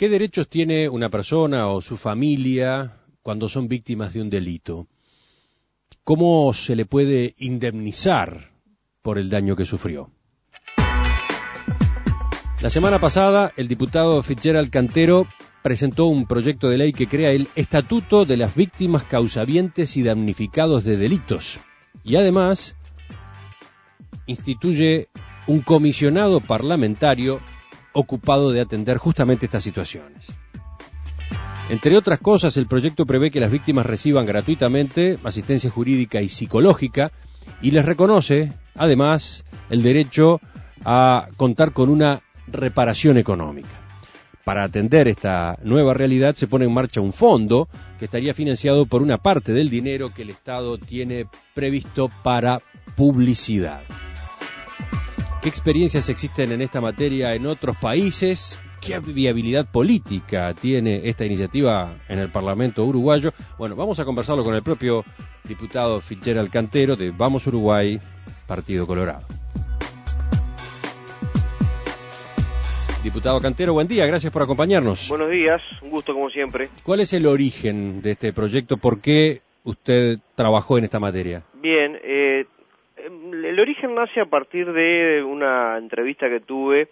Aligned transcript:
¿Qué 0.00 0.08
derechos 0.08 0.48
tiene 0.48 0.88
una 0.88 1.10
persona 1.10 1.68
o 1.68 1.82
su 1.82 1.98
familia 1.98 3.02
cuando 3.20 3.50
son 3.50 3.68
víctimas 3.68 4.14
de 4.14 4.22
un 4.22 4.30
delito? 4.30 4.86
¿Cómo 6.04 6.54
se 6.54 6.74
le 6.74 6.86
puede 6.86 7.34
indemnizar 7.36 8.50
por 9.02 9.18
el 9.18 9.28
daño 9.28 9.56
que 9.56 9.66
sufrió? 9.66 10.10
La 12.62 12.70
semana 12.70 12.98
pasada, 12.98 13.52
el 13.58 13.68
diputado 13.68 14.22
Fitzgerald 14.22 14.70
Cantero 14.70 15.26
presentó 15.62 16.06
un 16.06 16.26
proyecto 16.26 16.70
de 16.70 16.78
ley 16.78 16.94
que 16.94 17.06
crea 17.06 17.32
el 17.32 17.48
Estatuto 17.54 18.24
de 18.24 18.38
las 18.38 18.54
Víctimas 18.54 19.02
Causavientes 19.02 19.98
y 19.98 20.02
Damnificados 20.02 20.82
de 20.82 20.96
Delitos. 20.96 21.60
Y 22.04 22.16
además 22.16 22.74
instituye 24.24 25.08
un 25.46 25.60
comisionado 25.60 26.40
parlamentario 26.40 27.42
ocupado 27.92 28.50
de 28.50 28.60
atender 28.60 28.98
justamente 28.98 29.46
estas 29.46 29.64
situaciones. 29.64 30.32
Entre 31.70 31.96
otras 31.96 32.18
cosas, 32.18 32.56
el 32.56 32.66
proyecto 32.66 33.06
prevé 33.06 33.30
que 33.30 33.38
las 33.38 33.50
víctimas 33.50 33.86
reciban 33.86 34.26
gratuitamente 34.26 35.18
asistencia 35.22 35.70
jurídica 35.70 36.20
y 36.20 36.28
psicológica 36.28 37.12
y 37.62 37.70
les 37.70 37.84
reconoce, 37.84 38.52
además, 38.74 39.44
el 39.68 39.82
derecho 39.82 40.40
a 40.84 41.28
contar 41.36 41.72
con 41.72 41.88
una 41.88 42.20
reparación 42.48 43.18
económica. 43.18 43.68
Para 44.44 44.64
atender 44.64 45.06
esta 45.06 45.58
nueva 45.62 45.94
realidad 45.94 46.34
se 46.34 46.48
pone 46.48 46.64
en 46.64 46.74
marcha 46.74 47.00
un 47.00 47.12
fondo 47.12 47.68
que 48.00 48.06
estaría 48.06 48.34
financiado 48.34 48.86
por 48.86 49.00
una 49.00 49.18
parte 49.18 49.52
del 49.52 49.70
dinero 49.70 50.12
que 50.12 50.22
el 50.22 50.30
Estado 50.30 50.76
tiene 50.76 51.26
previsto 51.54 52.10
para 52.24 52.60
publicidad. 52.96 53.82
¿Qué 55.42 55.48
experiencias 55.48 56.10
existen 56.10 56.52
en 56.52 56.60
esta 56.60 56.82
materia 56.82 57.34
en 57.34 57.46
otros 57.46 57.74
países? 57.78 58.60
¿Qué 58.78 58.98
viabilidad 58.98 59.66
política 59.66 60.52
tiene 60.52 61.08
esta 61.08 61.24
iniciativa 61.24 61.94
en 62.10 62.18
el 62.18 62.30
Parlamento 62.30 62.84
uruguayo? 62.84 63.32
Bueno, 63.56 63.74
vamos 63.74 63.98
a 63.98 64.04
conversarlo 64.04 64.44
con 64.44 64.54
el 64.54 64.62
propio 64.62 65.02
diputado 65.44 65.98
Fitzgerald 66.02 66.50
Cantero 66.50 66.94
de 66.94 67.10
Vamos 67.10 67.46
Uruguay, 67.46 67.98
Partido 68.46 68.86
Colorado. 68.86 69.26
Diputado 73.02 73.40
Cantero, 73.40 73.72
buen 73.72 73.88
día, 73.88 74.04
gracias 74.04 74.30
por 74.30 74.42
acompañarnos. 74.42 75.08
Buenos 75.08 75.30
días, 75.30 75.62
un 75.80 75.88
gusto 75.88 76.12
como 76.12 76.28
siempre. 76.28 76.68
¿Cuál 76.82 77.00
es 77.00 77.14
el 77.14 77.24
origen 77.24 78.02
de 78.02 78.10
este 78.10 78.34
proyecto? 78.34 78.76
¿Por 78.76 79.00
qué 79.00 79.40
usted 79.64 80.18
trabajó 80.34 80.76
en 80.76 80.84
esta 80.84 81.00
materia? 81.00 81.44
Bien, 81.62 81.96
eh, 82.04 82.44
el 83.06 83.60
origen 83.60 83.94
nace 83.94 84.20
a 84.20 84.26
partir 84.26 84.72
de 84.72 85.22
una 85.22 85.78
entrevista 85.78 86.28
que 86.28 86.40
tuve 86.40 86.88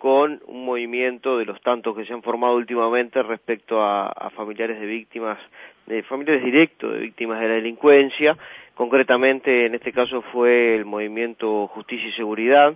con 0.00 0.40
un 0.46 0.64
movimiento 0.64 1.36
de 1.36 1.44
los 1.44 1.60
tantos 1.60 1.94
que 1.94 2.06
se 2.06 2.14
han 2.14 2.22
formado 2.22 2.56
últimamente 2.56 3.22
respecto 3.22 3.82
a, 3.82 4.30
familiares 4.34 4.80
de 4.80 4.86
víctimas, 4.86 5.38
de 5.86 6.02
familiares 6.04 6.42
directos 6.42 6.94
de 6.94 7.00
víctimas 7.00 7.38
de 7.38 7.48
la 7.48 7.54
delincuencia. 7.54 8.36
Concretamente, 8.74 9.66
en 9.66 9.74
este 9.74 9.92
caso 9.92 10.22
fue 10.32 10.76
el 10.76 10.86
movimiento 10.86 11.66
Justicia 11.66 12.08
y 12.08 12.12
Seguridad, 12.12 12.74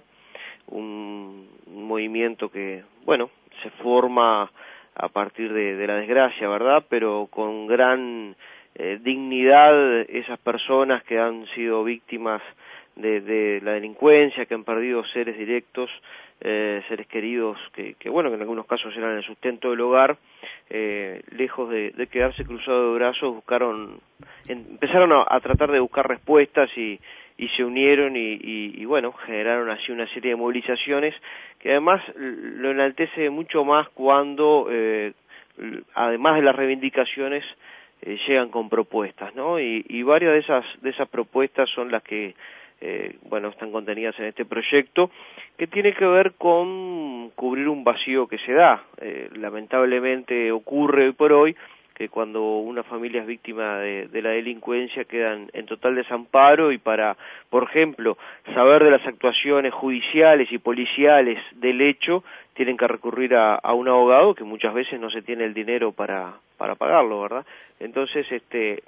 un, 0.67 1.49
movimiento 1.67 2.51
que, 2.51 2.83
bueno, 3.05 3.31
se 3.63 3.71
forma 3.83 4.51
a 4.95 5.09
partir 5.09 5.53
de, 5.53 5.87
la 5.87 5.97
desgracia, 5.97 6.49
¿verdad? 6.49 6.85
Pero 6.91 7.29
con 7.31 7.67
gran 7.67 8.37
eh, 8.75 8.99
dignidad 9.03 10.01
esas 10.11 10.39
personas 10.41 11.03
que 11.05 11.19
han 11.19 11.47
sido 11.55 11.85
víctimas 11.85 12.43
de, 12.97 13.61
la 13.63 13.73
delincuencia, 13.73 14.47
que 14.47 14.55
han 14.55 14.65
perdido 14.65 15.05
seres 15.07 15.37
directos, 15.37 15.91
eh, 16.41 16.83
seres 16.89 17.07
queridos, 17.07 17.59
que, 17.73 18.09
bueno, 18.09 18.29
que 18.31 18.37
en 18.37 18.43
algunos 18.43 18.67
casos 18.67 18.95
eran 18.97 19.17
el 19.17 19.25
sustento 19.25 19.71
del 19.71 19.81
hogar, 19.81 20.17
eh, 20.71 21.23
lejos 21.37 21.71
de, 21.71 22.09
quedarse 22.11 22.45
cruzado 22.45 22.93
de 22.93 22.99
brazos, 22.99 23.35
buscaron, 23.35 24.01
empezaron 24.49 25.13
a 25.13 25.41
tratar 25.41 25.71
de 25.71 25.81
buscar 25.81 26.07
respuestas 26.09 26.71
y, 26.77 26.99
y 27.37 27.49
se 27.49 27.65
unieron 27.65 28.17
y, 28.17 28.39
y, 28.43 28.85
bueno, 28.85 29.13
generaron 29.13 29.69
así 29.71 29.91
una 29.91 30.07
serie 30.09 30.31
de 30.31 30.37
movilizaciones 30.37 31.15
que 31.59 31.71
además 31.71 32.01
lo 32.17 32.71
enaltece 32.71 33.29
mucho 33.31 33.65
más 33.65 33.89
cuando, 33.91 34.69
eh, 34.71 35.13
además 35.95 36.37
de 36.37 36.43
las 36.43 36.55
reivindicaciones, 36.55 37.45
eh, 38.03 38.19
llegan 38.29 38.51
con 38.51 38.69
propuestas, 38.69 39.35
¿no? 39.35 39.59
Y, 39.59 39.85
y, 39.89 40.03
varias 40.03 40.33
de 40.33 40.39
esas, 40.41 40.65
de 40.83 40.91
esas 40.91 41.09
propuestas 41.09 41.69
son 41.71 41.91
las 41.91 42.03
que, 42.03 42.35
eh, 42.81 43.17
bueno, 43.29 43.49
están 43.49 43.73
contenidas 43.73 44.19
en 44.19 44.27
este 44.27 44.45
proyecto, 44.45 45.11
que 45.57 45.67
tiene 45.67 45.95
que 45.95 46.07
ver 46.07 46.33
con 46.33 47.31
cubrir 47.35 47.69
un 47.69 47.85
vacío 47.85 48.27
que 48.27 48.39
se 48.39 48.53
da. 48.53 48.85
Eh, 49.01 49.31
lamentablemente 49.35 50.53
ocurre 50.53 51.07
hoy 51.07 51.13
por 51.13 51.33
hoy 51.33 51.57
que 51.95 52.09
cuando 52.09 52.59
una 52.59 52.83
familia 52.83 53.21
es 53.21 53.27
víctima 53.27 53.79
de, 53.79 54.09
la 54.21 54.31
delincuencia 54.31 55.05
quedan 55.05 55.49
en 55.53 55.65
total 55.67 55.95
desamparo 55.95 56.73
y 56.73 56.79
para, 56.79 57.17
por 57.51 57.63
ejemplo, 57.63 58.19
saber 58.53 58.83
de 58.83 58.91
las 58.91 59.07
actuaciones 59.07 59.73
judiciales 59.73 60.51
y 60.51 60.59
policiales 60.59 61.39
del 61.53 61.81
hecho, 61.81 62.25
tienen 62.55 62.77
que 62.77 62.89
recurrir 62.89 63.37
a, 63.37 63.55
a 63.55 63.73
un 63.75 63.89
abogado 63.89 64.35
que 64.35 64.45
muchas 64.45 64.75
veces 64.75 65.01
no 65.01 65.09
se 65.09 65.23
tiene 65.23 65.45
el 65.45 65.55
dinero 65.55 65.93
para, 65.93 66.35
para 66.59 66.75
pagarlo, 66.75 67.23
¿verdad? 67.23 67.47
Entonces, 67.79 68.27
este, 68.31 68.83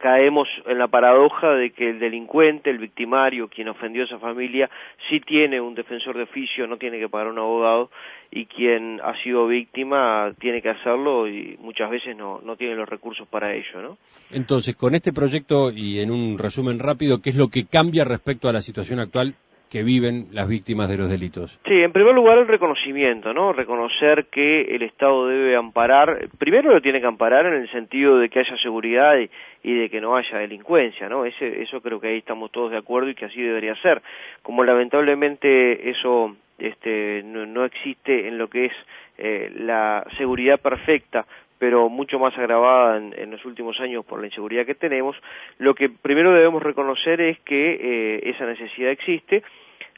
caemos 0.00 0.48
en 0.66 0.78
la 0.78 0.88
paradoja 0.88 1.50
de 1.54 1.70
que 1.70 1.90
el 1.90 1.98
delincuente, 1.98 2.70
el 2.70 2.78
victimario, 2.78 3.48
quien 3.48 3.68
ofendió 3.68 4.02
a 4.02 4.06
esa 4.06 4.18
familia, 4.18 4.70
sí 5.08 5.20
tiene 5.20 5.60
un 5.60 5.74
defensor 5.74 6.16
de 6.16 6.22
oficio, 6.22 6.66
no 6.66 6.78
tiene 6.78 6.98
que 6.98 7.08
pagar 7.08 7.28
un 7.28 7.38
abogado, 7.38 7.90
y 8.30 8.46
quien 8.46 9.00
ha 9.02 9.14
sido 9.22 9.46
víctima 9.46 10.32
tiene 10.40 10.62
que 10.62 10.70
hacerlo 10.70 11.28
y 11.28 11.58
muchas 11.60 11.90
veces 11.90 12.16
no, 12.16 12.40
no 12.42 12.56
tiene 12.56 12.74
los 12.74 12.88
recursos 12.88 13.28
para 13.28 13.54
ello, 13.54 13.82
¿no? 13.82 13.98
Entonces, 14.30 14.74
con 14.74 14.94
este 14.94 15.12
proyecto 15.12 15.70
y 15.70 16.00
en 16.00 16.10
un 16.10 16.38
resumen 16.38 16.78
rápido, 16.78 17.20
¿qué 17.20 17.30
es 17.30 17.36
lo 17.36 17.48
que 17.48 17.66
cambia 17.66 18.04
respecto 18.04 18.48
a 18.48 18.52
la 18.52 18.60
situación 18.60 19.00
actual 19.00 19.34
que 19.70 19.84
viven 19.84 20.26
las 20.32 20.48
víctimas 20.48 20.88
de 20.88 20.98
los 20.98 21.08
delitos? 21.08 21.58
Sí, 21.64 21.74
en 21.74 21.92
primer 21.92 22.12
lugar 22.12 22.38
el 22.38 22.48
reconocimiento, 22.48 23.32
¿no? 23.32 23.52
Reconocer 23.52 24.26
que 24.26 24.62
el 24.62 24.82
Estado 24.82 25.28
debe 25.28 25.56
amparar, 25.56 26.28
primero 26.38 26.72
lo 26.72 26.82
tiene 26.82 27.00
que 27.00 27.06
amparar 27.06 27.46
en 27.46 27.54
el 27.54 27.70
sentido 27.70 28.18
de 28.18 28.28
que 28.28 28.40
haya 28.40 28.56
seguridad 28.58 29.14
y, 29.62 29.74
de 29.74 29.88
que 29.88 30.00
no 30.00 30.16
haya 30.16 30.38
delincuencia, 30.38 31.08
¿no? 31.08 31.24
Ese, 31.24 31.62
eso 31.62 31.80
creo 31.80 32.00
que 32.00 32.08
ahí 32.08 32.18
estamos 32.18 32.50
todos 32.50 32.72
de 32.72 32.78
acuerdo 32.78 33.10
y 33.10 33.14
que 33.14 33.26
así 33.26 33.40
debería 33.40 33.76
ser. 33.76 34.02
Como 34.42 34.64
lamentablemente 34.64 35.88
eso 35.88 36.34
este, 36.58 37.22
no, 37.24 37.64
existe 37.64 38.26
en 38.26 38.38
lo 38.38 38.48
que 38.48 38.66
es 38.66 38.72
eh, 39.18 39.52
la 39.54 40.04
seguridad 40.18 40.58
perfecta, 40.58 41.26
pero 41.60 41.90
mucho 41.90 42.18
más 42.18 42.36
agravada 42.38 42.96
en, 42.96 43.30
los 43.30 43.44
últimos 43.44 43.78
años 43.80 44.02
por 44.06 44.18
la 44.18 44.26
inseguridad 44.26 44.64
que 44.64 44.74
tenemos, 44.74 45.14
lo 45.58 45.74
que 45.74 45.90
primero 45.90 46.32
debemos 46.32 46.62
reconocer 46.62 47.20
es 47.20 47.38
que 47.40 47.74
eh, 47.74 48.30
esa 48.30 48.46
necesidad 48.46 48.90
existe. 48.90 49.42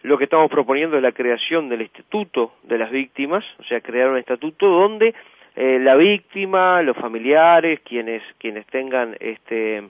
Lo 0.03 0.19
que 0.19 0.25
estamos 0.25 0.51
proponiendo 0.51 0.97
es 0.97 1.03
la 1.05 1.13
creación 1.13 1.69
del 1.69 1.83
Estatuto 1.83 2.55
de 2.65 2.79
las 2.79 2.91
Víctimas, 2.91 3.45
o 3.61 3.63
sea, 3.63 3.81
crear 3.81 4.11
un 4.11 4.19
estatuto 4.19 4.67
donde 4.67 5.15
eh, 5.55 5.79
la 5.81 5.95
víctima, 5.95 6.83
los 6.83 6.97
familiares, 6.97 7.79
quienes, 7.85 8.25
quienes 8.39 8.67
tengan 8.67 9.17
este, 9.21 9.85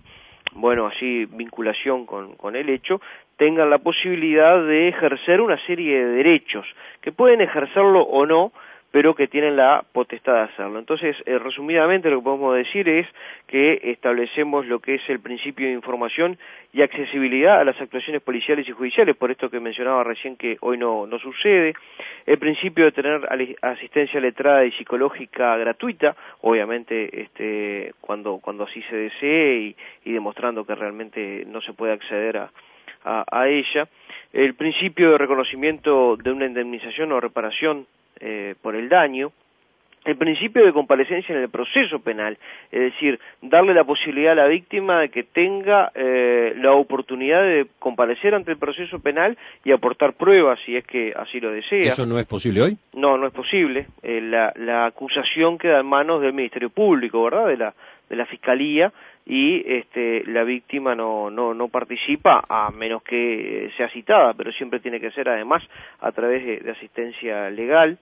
bueno, 0.52 0.88
así 0.88 1.24
vinculación 1.24 2.04
con, 2.04 2.36
con 2.36 2.54
el 2.54 2.68
hecho, 2.68 3.00
tengan 3.38 3.70
la 3.70 3.78
posibilidad 3.78 4.62
de 4.62 4.88
ejercer 4.88 5.40
una 5.40 5.56
serie 5.64 6.04
de 6.04 6.12
derechos, 6.16 6.66
que 7.00 7.12
pueden 7.12 7.40
ejercerlo 7.40 8.02
o 8.02 8.26
no, 8.26 8.52
pero 8.92 9.14
que 9.14 9.26
tienen 9.26 9.56
la 9.56 9.84
potestad 9.91 10.34
de 10.34 10.41
hacerlo. 10.41 10.78
Entonces, 10.78 11.16
eh, 11.25 11.38
resumidamente 11.38 12.10
lo 12.10 12.19
que 12.19 12.25
podemos 12.25 12.54
decir 12.54 12.88
es 12.91 13.08
que 13.47 13.80
establecemos 13.84 14.66
lo 14.66 14.80
que 14.80 14.97
es 14.97 15.03
el 15.08 15.19
principio 15.19 15.66
de 15.66 15.72
información 15.72 16.38
y 16.75 16.82
accesibilidad 16.82 17.58
a 17.58 17.64
las 17.64 17.81
actuaciones 17.81 18.22
policiales 18.22 18.69
y 18.69 18.72
judiciales, 18.72 19.16
por 19.16 19.31
esto 19.31 19.48
que 19.48 19.60
mencionaba 19.60 20.04
recién 20.04 20.36
que 20.36 20.58
hoy 20.60 20.76
no, 20.76 21.06
no 21.06 21.19
sucede, 21.19 21.72
el 22.26 22.38
principio 22.38 22.84
de 22.84 22.92
tener 22.92 23.56
asistencia 23.62 24.20
letrada 24.20 24.64
y 24.66 24.72
psicológica 24.72 25.56
gratuita, 25.56 26.14
obviamente 26.43 27.22
este, 27.22 27.94
cuando, 28.00 28.38
cuando 28.38 28.64
así 28.64 28.82
se 28.82 28.96
desee 28.96 29.75
y, 30.05 30.12
demostrando 30.12 30.66
que 30.66 30.75
realmente 30.75 31.44
no 31.46 31.62
se 31.62 31.72
puede 31.72 31.94
acceder 31.94 32.37
a, 32.37 32.50
a 33.05 33.49
ella, 33.49 33.88
el 34.34 34.55
principio 34.55 35.12
de 35.12 35.19
reconocimiento 35.19 36.16
de 36.16 36.31
una 36.31 36.44
indemnización 36.44 37.11
o 37.12 37.20
reparación 37.20 37.87
eh, 38.20 38.55
por 38.62 38.76
el 38.76 38.88
daño, 38.88 39.32
el 40.05 40.17
principio 40.17 40.64
de 40.64 40.73
comparecencia 40.73 41.35
en 41.35 41.43
el 41.43 41.49
proceso 41.49 42.00
penal, 42.00 42.37
es 42.73 42.81
decir, 42.81 43.20
darle 43.41 43.73
la 43.73 43.85
posibilidad 43.85 44.32
a 44.32 44.35
la 44.35 44.47
víctima 44.47 45.00
de 45.00 45.11
que 45.11 45.23
tenga 45.23 45.93
eh, 45.94 46.55
la 46.56 46.73
oportunidad 46.73 47.43
de 47.43 47.67
comparecer 47.79 48.35
ante 48.35 48.50
el 48.50 48.59
proceso 48.59 48.99
penal 48.99 49.38
y 49.64 49.70
aportar 49.70 50.14
pruebas 50.14 50.59
si 50.67 50.76
es 50.76 50.85
que 50.85 51.12
así 51.17 51.38
lo 51.38 51.53
desea. 51.53 51.85
¿Eso 51.85 52.05
no 52.05 52.19
es 52.19 52.26
posible 52.26 52.62
hoy? 52.62 52.76
No, 52.94 53.17
no 53.17 53.29
es 53.29 53.32
posible. 53.32 53.87
Eh, 54.03 54.20
la, 54.20 54.53
la 54.56 54.87
acusación 54.87 55.56
queda 55.56 55.81
en 55.81 55.87
manos 55.87 56.20
del 56.20 56.32
Ministerio 56.32 56.70
Público, 56.70 57.23
¿verdad? 57.23 57.47
De 57.47 57.56
la, 57.56 57.75
de 58.11 58.17
la 58.17 58.26
Fiscalía 58.26 58.93
y 59.24 59.62
este, 59.66 60.24
la 60.26 60.42
víctima 60.42 60.94
no, 60.94 61.30
no, 61.30 61.54
no 61.54 61.69
participa 61.69 62.44
a 62.48 62.70
menos 62.70 63.02
que 63.02 63.70
sea 63.76 63.88
citada, 63.90 64.34
pero 64.34 64.50
siempre 64.52 64.80
tiene 64.80 65.00
que 65.00 65.12
ser 65.12 65.28
además 65.28 65.62
a 66.00 66.10
través 66.12 66.64
de 66.64 66.70
asistencia 66.70 67.50
legal. 67.50 67.98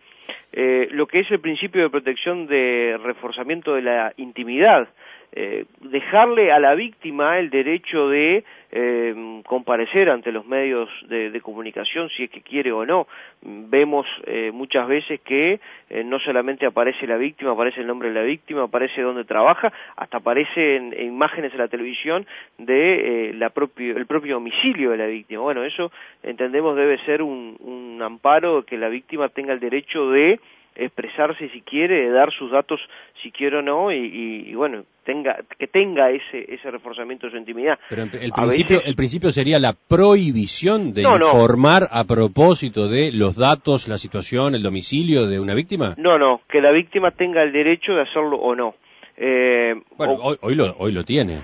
eh, 0.53 0.89
lo 0.93 1.07
que 1.07 1.21
es 1.21 1.31
el 1.31 1.41
principio 1.41 1.83
de 1.83 1.91
protección 1.91 2.47
de 2.47 2.99
reforzamiento 3.03 3.75
de 3.75 3.83
la 3.83 4.13
intimidad, 4.17 4.89
eh, 5.33 5.65
dejarle 5.81 6.53
a 6.53 6.59
la 6.59 6.75
víctima 6.75 7.39
el 7.39 7.51
derecho 7.51 8.09
de 8.09 8.45
eh, 8.73 9.43
comparecer 9.47 10.11
ante 10.11 10.31
los 10.31 10.47
medios 10.47 10.89
de, 11.09 11.41
comunicación 11.41 12.09
si 12.11 12.25
es 12.25 12.31
que 12.31 12.41
quiere 12.41 12.71
o 12.71 12.87
no. 12.87 13.09
Vemos 13.43 14.07
eh, 14.27 14.51
muchas 14.53 14.87
veces 14.87 15.21
que 15.23 15.59
eh, 15.89 16.05
no 16.05 16.21
solamente 16.21 16.67
aparece 16.67 17.07
la 17.07 17.17
víctima, 17.17 17.53
aparece 17.53 17.81
el 17.81 17.89
nombre 17.89 18.09
de 18.09 18.15
la 18.15 18.23
víctima, 18.23 18.65
aparece 18.65 19.03
donde 19.03 19.25
trabaja, 19.25 19.73
hasta 19.97 20.19
aparece 20.19 20.77
en, 20.77 21.01
imágenes 21.01 21.53
en 21.53 21.59
la 21.59 21.69
televisión 21.69 22.27
de 22.59 23.33
la 23.35 23.51
propio, 23.51 23.97
el 23.97 24.07
propio 24.07 24.35
domicilio 24.35 24.91
de 24.91 24.99
la 24.99 25.07
víctima. 25.07 25.43
Bueno, 25.43 25.65
eso 25.65 25.91
entendemos 26.23 26.77
debe 26.77 26.99
ser 27.05 27.23
un, 27.23 27.57
un 27.61 28.01
amparo 28.03 28.63
que 28.65 28.79
la 28.79 28.89
víctima 28.89 29.29
tenga 29.31 29.53
el 29.53 29.61
derecho 29.61 30.11
de 30.11 30.39
expresarse 30.75 31.49
si 31.51 31.61
quiere, 31.63 32.11
dar 32.11 32.33
sus 32.33 32.51
datos 32.51 32.81
si 33.23 33.31
quiere 33.31 33.59
o 33.59 33.63
no, 33.63 33.93
y, 33.93 34.55
bueno, 34.55 34.85
tenga, 35.05 35.37
que 35.59 35.67
tenga 35.67 36.11
ese, 36.11 36.53
ese 36.53 36.71
reforzamiento 36.71 37.27
de 37.27 37.33
su 37.33 37.39
intimidad. 37.39 37.79
Pero 37.89 38.03
el 38.03 38.33
principio, 38.33 38.81
el 38.85 38.95
principio 38.95 39.31
sería 39.31 39.59
la 39.59 39.75
prohibición 39.75 40.93
de 40.93 41.03
informar 41.03 41.83
a 41.91 42.05
propósito 42.05 42.89
de 42.89 43.11
los 43.13 43.37
datos, 43.37 43.89
la 43.89 43.99
situación, 43.99 44.55
el 44.55 44.63
domicilio 44.63 45.27
de 45.27 45.39
una 45.39 45.55
víctima. 45.55 45.95
No, 45.99 46.19
no, 46.19 46.41
que 46.49 46.61
la 46.61 46.71
víctima 46.71 47.11
tenga 47.11 47.43
el 47.43 47.53
derecho 47.53 47.93
de 47.93 48.03
hacerlo 48.03 48.37
o 48.37 48.55
no. 48.55 48.75
Eh, 49.17 49.75
bueno, 49.99 50.15
hoy, 50.23 50.37
hoy, 50.41 50.55
lo, 50.55 50.75
hoy 50.79 50.93
lo 50.93 51.05
tiene. 51.05 51.41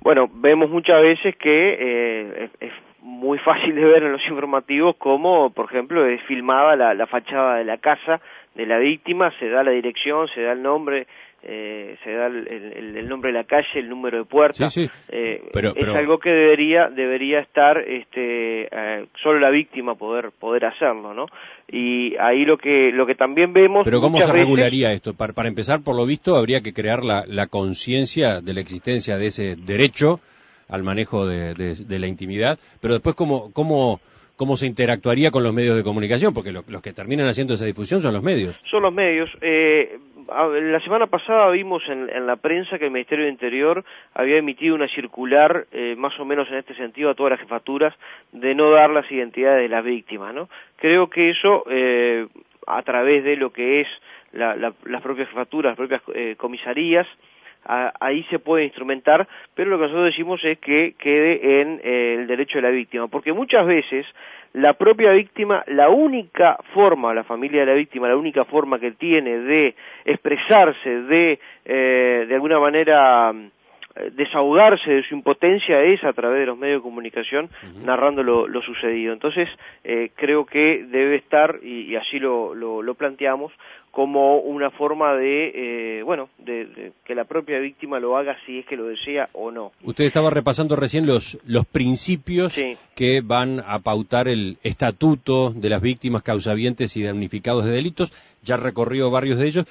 Bueno, 0.00 0.28
vemos 0.32 0.70
muchas 0.70 1.00
veces 1.00 1.34
que 1.36 1.74
eh, 1.80 2.50
es, 2.60 2.72
muy 3.00 3.38
fácil 3.38 3.74
de 3.74 3.84
ver 3.84 4.02
en 4.02 4.12
los 4.12 4.26
informativos 4.28 4.96
cómo, 4.96 5.50
por 5.50 5.66
ejemplo, 5.66 6.04
es 6.06 6.20
filmada 6.22 6.76
la, 6.76 6.94
la 6.94 7.06
fachada 7.06 7.56
de 7.56 7.64
la 7.64 7.78
casa 7.78 8.20
de 8.54 8.66
la 8.66 8.78
víctima, 8.78 9.32
se 9.38 9.48
da 9.48 9.62
la 9.62 9.70
dirección, 9.70 10.28
se 10.34 10.42
da 10.42 10.52
el 10.52 10.62
nombre, 10.62 11.06
eh, 11.42 11.96
se 12.02 12.12
da 12.12 12.26
el, 12.26 13.08
nombre 13.08 13.30
de 13.30 13.38
la 13.38 13.44
calle, 13.44 13.68
el 13.76 13.88
número 13.88 14.18
de 14.18 14.24
puerta. 14.24 14.66
Eh, 15.08 15.42
pero, 15.52 15.74
Es 15.76 15.94
algo 15.94 16.18
que 16.18 16.30
debería 16.30 16.88
debería 16.88 17.38
estar 17.38 17.78
este, 17.78 18.64
eh, 18.64 19.06
solo 19.22 19.38
la 19.38 19.50
víctima 19.50 19.94
poder 19.94 20.32
poder 20.38 20.64
hacerlo, 20.64 21.14
¿no? 21.14 21.26
Y 21.68 22.16
ahí 22.16 22.44
lo 22.44 22.58
que 22.58 22.90
lo 22.92 23.06
que 23.06 23.14
también 23.14 23.52
vemos. 23.52 23.84
Pero 23.84 24.00
cómo 24.00 24.20
se 24.20 24.32
regularía 24.32 24.92
esto? 24.92 25.14
Para, 25.14 25.32
para, 25.32 25.48
empezar, 25.48 25.84
por 25.84 25.96
lo 25.96 26.06
visto, 26.06 26.34
habría 26.36 26.60
que 26.60 26.72
crear 26.72 27.04
la, 27.04 27.24
la 27.26 27.46
conciencia 27.46 28.40
de 28.40 28.54
la 28.54 28.60
existencia 28.60 29.16
de 29.16 29.26
ese 29.26 29.54
derecho 29.54 30.18
al 30.68 30.82
manejo 30.82 31.26
de, 31.26 31.54
de, 31.54 31.98
la 31.98 32.06
intimidad. 32.08 32.58
Pero 32.80 32.94
después, 32.94 33.14
cómo 33.14 33.52
cómo 33.52 34.00
cómo 34.38 34.56
se 34.56 34.66
interactuaría 34.66 35.32
con 35.32 35.42
los 35.42 35.52
medios 35.52 35.76
de 35.76 35.82
comunicación, 35.82 36.32
porque 36.32 36.52
los 36.52 36.80
que 36.80 36.92
terminan 36.92 37.26
haciendo 37.26 37.54
esa 37.54 37.66
difusión 37.66 38.00
son 38.00 38.14
los 38.14 38.22
medios. 38.22 38.56
Son 38.70 38.82
los 38.82 38.94
medios. 38.94 39.28
Eh, 39.40 39.98
la 40.28 40.80
semana 40.80 41.08
pasada 41.08 41.50
vimos 41.50 41.82
en, 41.88 42.24
la 42.24 42.36
prensa 42.36 42.78
que 42.78 42.84
el 42.84 42.92
Ministerio 42.92 43.24
de 43.24 43.32
Interior 43.32 43.84
había 44.14 44.38
emitido 44.38 44.76
una 44.76 44.86
circular, 44.88 45.66
eh, 45.72 45.96
más 45.98 46.18
o 46.20 46.24
menos 46.24 46.48
en 46.50 46.58
este 46.58 46.74
sentido, 46.76 47.10
a 47.10 47.14
todas 47.14 47.32
las 47.32 47.40
jefaturas, 47.40 47.92
de 48.30 48.54
no 48.54 48.70
dar 48.70 48.90
las 48.90 49.10
identidades 49.10 49.62
de 49.62 49.68
las 49.68 49.84
víctimas, 49.84 50.32
¿no? 50.32 50.48
Creo 50.76 51.10
que 51.10 51.30
eso, 51.30 51.64
eh, 51.68 52.28
a 52.68 52.82
través 52.82 53.24
de 53.24 53.36
lo 53.36 53.50
que 53.50 53.80
es 53.80 53.88
las 54.32 55.02
propias 55.02 55.28
jefaturas, 55.28 55.70
las 55.70 55.76
propias 55.76 56.02
eh, 56.14 56.36
ahí 57.68 58.24
se 58.24 58.38
puede 58.38 58.64
instrumentar, 58.64 59.28
pero 59.54 59.70
lo 59.70 59.76
que 59.76 59.82
nosotros 59.84 60.06
decimos 60.06 60.42
es 60.44 60.58
que 60.58 60.94
quede 60.98 61.60
en 61.60 61.80
eh, 61.84 62.16
el 62.20 62.26
derecho 62.26 62.58
de 62.58 62.62
la 62.62 62.70
víctima, 62.70 63.08
porque 63.08 63.32
muchas 63.32 63.66
veces 63.66 64.06
la 64.54 64.72
propia 64.72 65.12
víctima, 65.12 65.62
la 65.66 65.90
única 65.90 66.58
forma, 66.72 67.12
la 67.12 67.24
familia 67.24 67.60
de 67.60 67.66
la 67.66 67.74
víctima, 67.74 68.08
la 68.08 68.16
única 68.16 68.44
forma 68.44 68.78
que 68.78 68.92
tiene 68.92 69.38
de 69.38 69.74
expresarse, 70.04 71.02
de 71.02 71.38
eh, 71.64 72.24
de 72.26 72.34
alguna 72.34 72.58
manera 72.58 73.32
desahogarse 74.12 74.90
de 74.90 75.02
su 75.08 75.14
impotencia 75.14 75.82
es 75.82 76.02
a 76.04 76.12
través 76.12 76.40
de 76.40 76.46
los 76.46 76.58
medios 76.58 76.78
de 76.78 76.82
comunicación 76.82 77.50
narrando 77.84 78.22
lo, 78.22 78.62
sucedido. 78.62 79.12
Entonces, 79.12 79.48
creo 80.14 80.46
que 80.46 80.84
debe 80.88 81.16
estar, 81.16 81.58
y, 81.62 81.96
así 81.96 82.18
lo, 82.18 82.54
lo, 82.54 82.94
planteamos, 82.94 83.52
como 83.90 84.38
una 84.38 84.70
forma 84.70 85.14
de, 85.14 85.98
eh, 85.98 86.02
bueno, 86.02 86.28
de, 86.38 86.92
que 87.04 87.14
la 87.14 87.24
propia 87.24 87.58
víctima 87.58 87.98
lo 87.98 88.16
haga 88.16 88.36
si 88.46 88.60
es 88.60 88.66
que 88.66 88.76
lo 88.76 88.86
desea 88.86 89.28
o 89.32 89.50
no. 89.50 89.72
Usted 89.82 90.04
estaba 90.04 90.30
repasando 90.30 90.76
recién 90.76 91.06
los, 91.06 91.38
los 91.46 91.66
principios 91.66 92.60
que 92.94 93.20
van 93.22 93.60
a 93.66 93.80
pautar 93.80 94.28
el 94.28 94.58
estatuto 94.62 95.50
de 95.50 95.68
las 95.68 95.82
víctimas 95.82 96.22
causavientes 96.22 96.96
y 96.96 97.02
damnificados 97.02 97.64
de 97.64 97.72
delitos. 97.72 98.12
Ya 98.42 98.56
recorrió 98.56 99.10
varios 99.10 99.38
de 99.38 99.46
ellos 99.48 99.66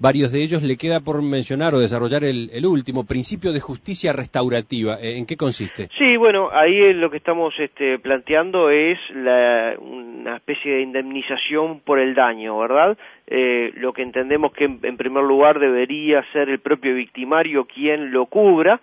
varios 0.00 0.32
de 0.32 0.42
ellos. 0.42 0.62
Le 0.62 0.76
queda 0.76 1.00
por 1.00 1.22
mencionar 1.22 1.74
o 1.74 1.78
desarrollar 1.78 2.24
el, 2.24 2.66
último, 2.66 3.04
principio 3.06 3.52
de 3.52 3.60
justicia 3.60 4.12
restaurativa. 4.12 4.98
Eh, 5.00 5.16
¿En 5.18 5.26
qué 5.26 5.36
consiste? 5.36 5.88
Sí, 5.98 6.16
bueno, 6.16 6.50
ahí 6.52 6.92
lo 6.94 7.10
que 7.10 7.18
estamos 7.18 7.54
este, 7.58 7.98
planteando 7.98 8.70
es 8.70 8.98
una 9.10 10.36
especie 10.36 10.74
de 10.74 10.82
indemnización 10.82 11.80
por 11.80 11.98
el 11.98 12.14
daño, 12.14 12.58
¿verdad? 12.58 12.96
Eh, 13.26 13.72
lo 13.76 13.92
que 13.92 14.02
entendemos 14.02 14.52
que 14.52 14.64
en, 14.64 14.96
primer 14.96 15.24
lugar 15.24 15.58
debería 15.58 16.24
ser 16.32 16.48
el 16.48 16.58
propio 16.58 16.94
victimario 16.94 17.64
quien 17.64 18.12
lo 18.12 18.26
cubra. 18.26 18.80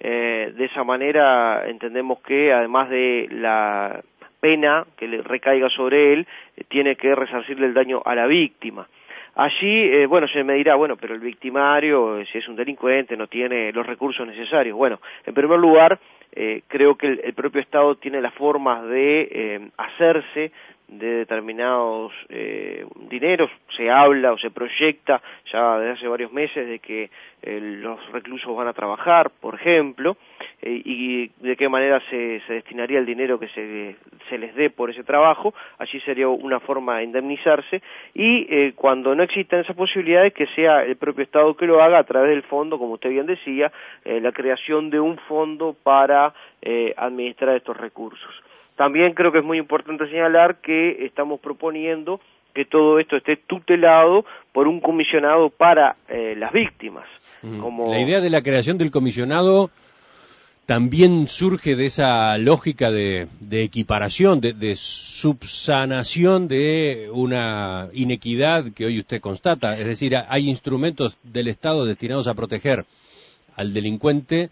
Eh, 0.00 0.52
de 0.56 0.64
esa 0.64 0.82
manera 0.82 1.68
entendemos 1.68 2.20
que 2.20 2.52
además 2.52 2.90
de 2.90 3.28
la 3.30 4.02
pena 4.40 4.84
que 4.96 5.06
le 5.06 5.22
recaiga 5.22 5.68
sobre 5.70 6.12
él, 6.12 6.26
tiene 6.68 6.96
que 6.96 7.14
resarcirle 7.14 7.66
el 7.66 7.74
daño 7.74 8.02
a 8.04 8.16
la 8.16 8.26
víctima. 8.26 8.88
Allí, 9.34 9.84
eh, 9.84 10.06
bueno, 10.06 10.28
se 10.28 10.44
me 10.44 10.54
dirá, 10.54 10.74
bueno, 10.74 10.96
pero 10.96 11.14
el 11.14 11.20
victimario, 11.20 12.18
eh, 12.18 12.26
si 12.30 12.38
es 12.38 12.48
un 12.48 12.56
delincuente, 12.56 13.16
no 13.16 13.28
tiene 13.28 13.72
los 13.72 13.86
recursos 13.86 14.26
necesarios. 14.26 14.76
Bueno, 14.76 15.00
en 15.24 15.32
primer 15.32 15.58
lugar, 15.58 15.98
eh, 16.32 16.62
creo 16.68 16.96
que 16.96 17.06
el, 17.06 17.32
propio 17.32 17.62
Estado 17.62 17.94
tiene 17.94 18.20
las 18.20 18.34
formas 18.34 18.86
de 18.88 19.70
hacerse 19.78 20.52
de 20.98 21.18
determinados 21.18 22.12
eh, 22.28 22.84
dineros, 23.08 23.50
se 23.76 23.90
habla 23.90 24.32
o 24.32 24.38
se 24.38 24.50
proyecta 24.50 25.22
ya 25.52 25.78
desde 25.78 25.92
hace 25.92 26.08
varios 26.08 26.32
meses 26.32 26.66
de 26.66 26.78
que 26.78 27.10
los 27.44 28.12
reclusos 28.12 28.54
van 28.56 28.68
a 28.68 28.72
trabajar, 28.72 29.30
por 29.40 29.56
ejemplo, 29.56 30.16
eh, 30.60 30.80
y 30.84 31.28
de 31.40 31.56
qué 31.56 31.68
manera 31.68 32.00
se, 32.08 32.40
se, 32.46 32.54
destinaría 32.54 33.00
el 33.00 33.06
dinero 33.06 33.38
que 33.38 33.48
se, 33.48 33.96
se, 34.28 34.38
les 34.38 34.54
dé 34.54 34.70
por 34.70 34.90
ese 34.90 35.02
trabajo, 35.02 35.52
allí 35.78 35.98
sería 36.00 36.28
una 36.28 36.60
forma 36.60 36.98
de 36.98 37.04
indemnizarse, 37.04 37.82
y 38.14 38.46
eh, 38.48 38.72
cuando 38.76 39.14
no 39.16 39.24
existan 39.24 39.60
esas 39.60 39.74
posibilidades, 39.74 40.32
que 40.34 40.46
sea 40.54 40.84
el 40.84 40.96
propio 40.96 41.24
Estado 41.24 41.56
que 41.56 41.66
lo 41.66 41.82
haga 41.82 41.98
a 41.98 42.04
través 42.04 42.30
del 42.30 42.44
fondo, 42.44 42.78
como 42.78 42.94
usted 42.94 43.10
bien 43.10 43.26
decía, 43.26 43.72
eh, 44.04 44.20
la 44.20 44.30
creación 44.30 44.90
de 44.90 45.00
un 45.00 45.18
fondo 45.18 45.74
para 45.82 46.32
administrar 46.96 47.56
estos 47.56 47.76
recursos. 47.76 48.30
También 48.82 49.14
creo 49.14 49.30
que 49.30 49.38
es 49.38 49.44
muy 49.44 49.58
importante 49.58 50.08
señalar 50.08 50.56
que 50.56 51.06
estamos 51.06 51.38
proponiendo 51.38 52.20
que 52.52 52.64
todo 52.64 52.98
esto 52.98 53.16
esté 53.16 53.36
tutelado 53.36 54.24
por 54.50 54.66
un 54.66 54.80
comisionado 54.80 55.50
para 55.50 55.94
las 56.08 56.52
víctimas. 56.52 57.04
La 57.42 58.00
idea 58.00 58.20
de 58.20 58.28
la 58.28 58.42
creación 58.42 58.78
del 58.78 58.90
comisionado 58.90 59.70
también 60.66 61.28
surge 61.28 61.76
de 61.76 61.86
esa 61.86 62.36
lógica 62.38 62.90
de, 62.90 63.28
equiparación, 63.52 64.40
de, 64.40 64.74
subsanación 64.74 66.48
de 66.48 67.08
una 67.12 67.88
inequidad 67.92 68.72
que 68.72 68.86
hoy 68.86 68.98
usted 68.98 69.20
constata. 69.20 69.78
Es 69.78 69.86
decir, 69.86 70.16
hay 70.28 70.48
instrumentos 70.48 71.16
del 71.22 71.46
Estado 71.46 71.84
destinados 71.84 72.26
a 72.26 72.34
proteger 72.34 72.84
al 73.54 73.72
delincuente 73.72 74.50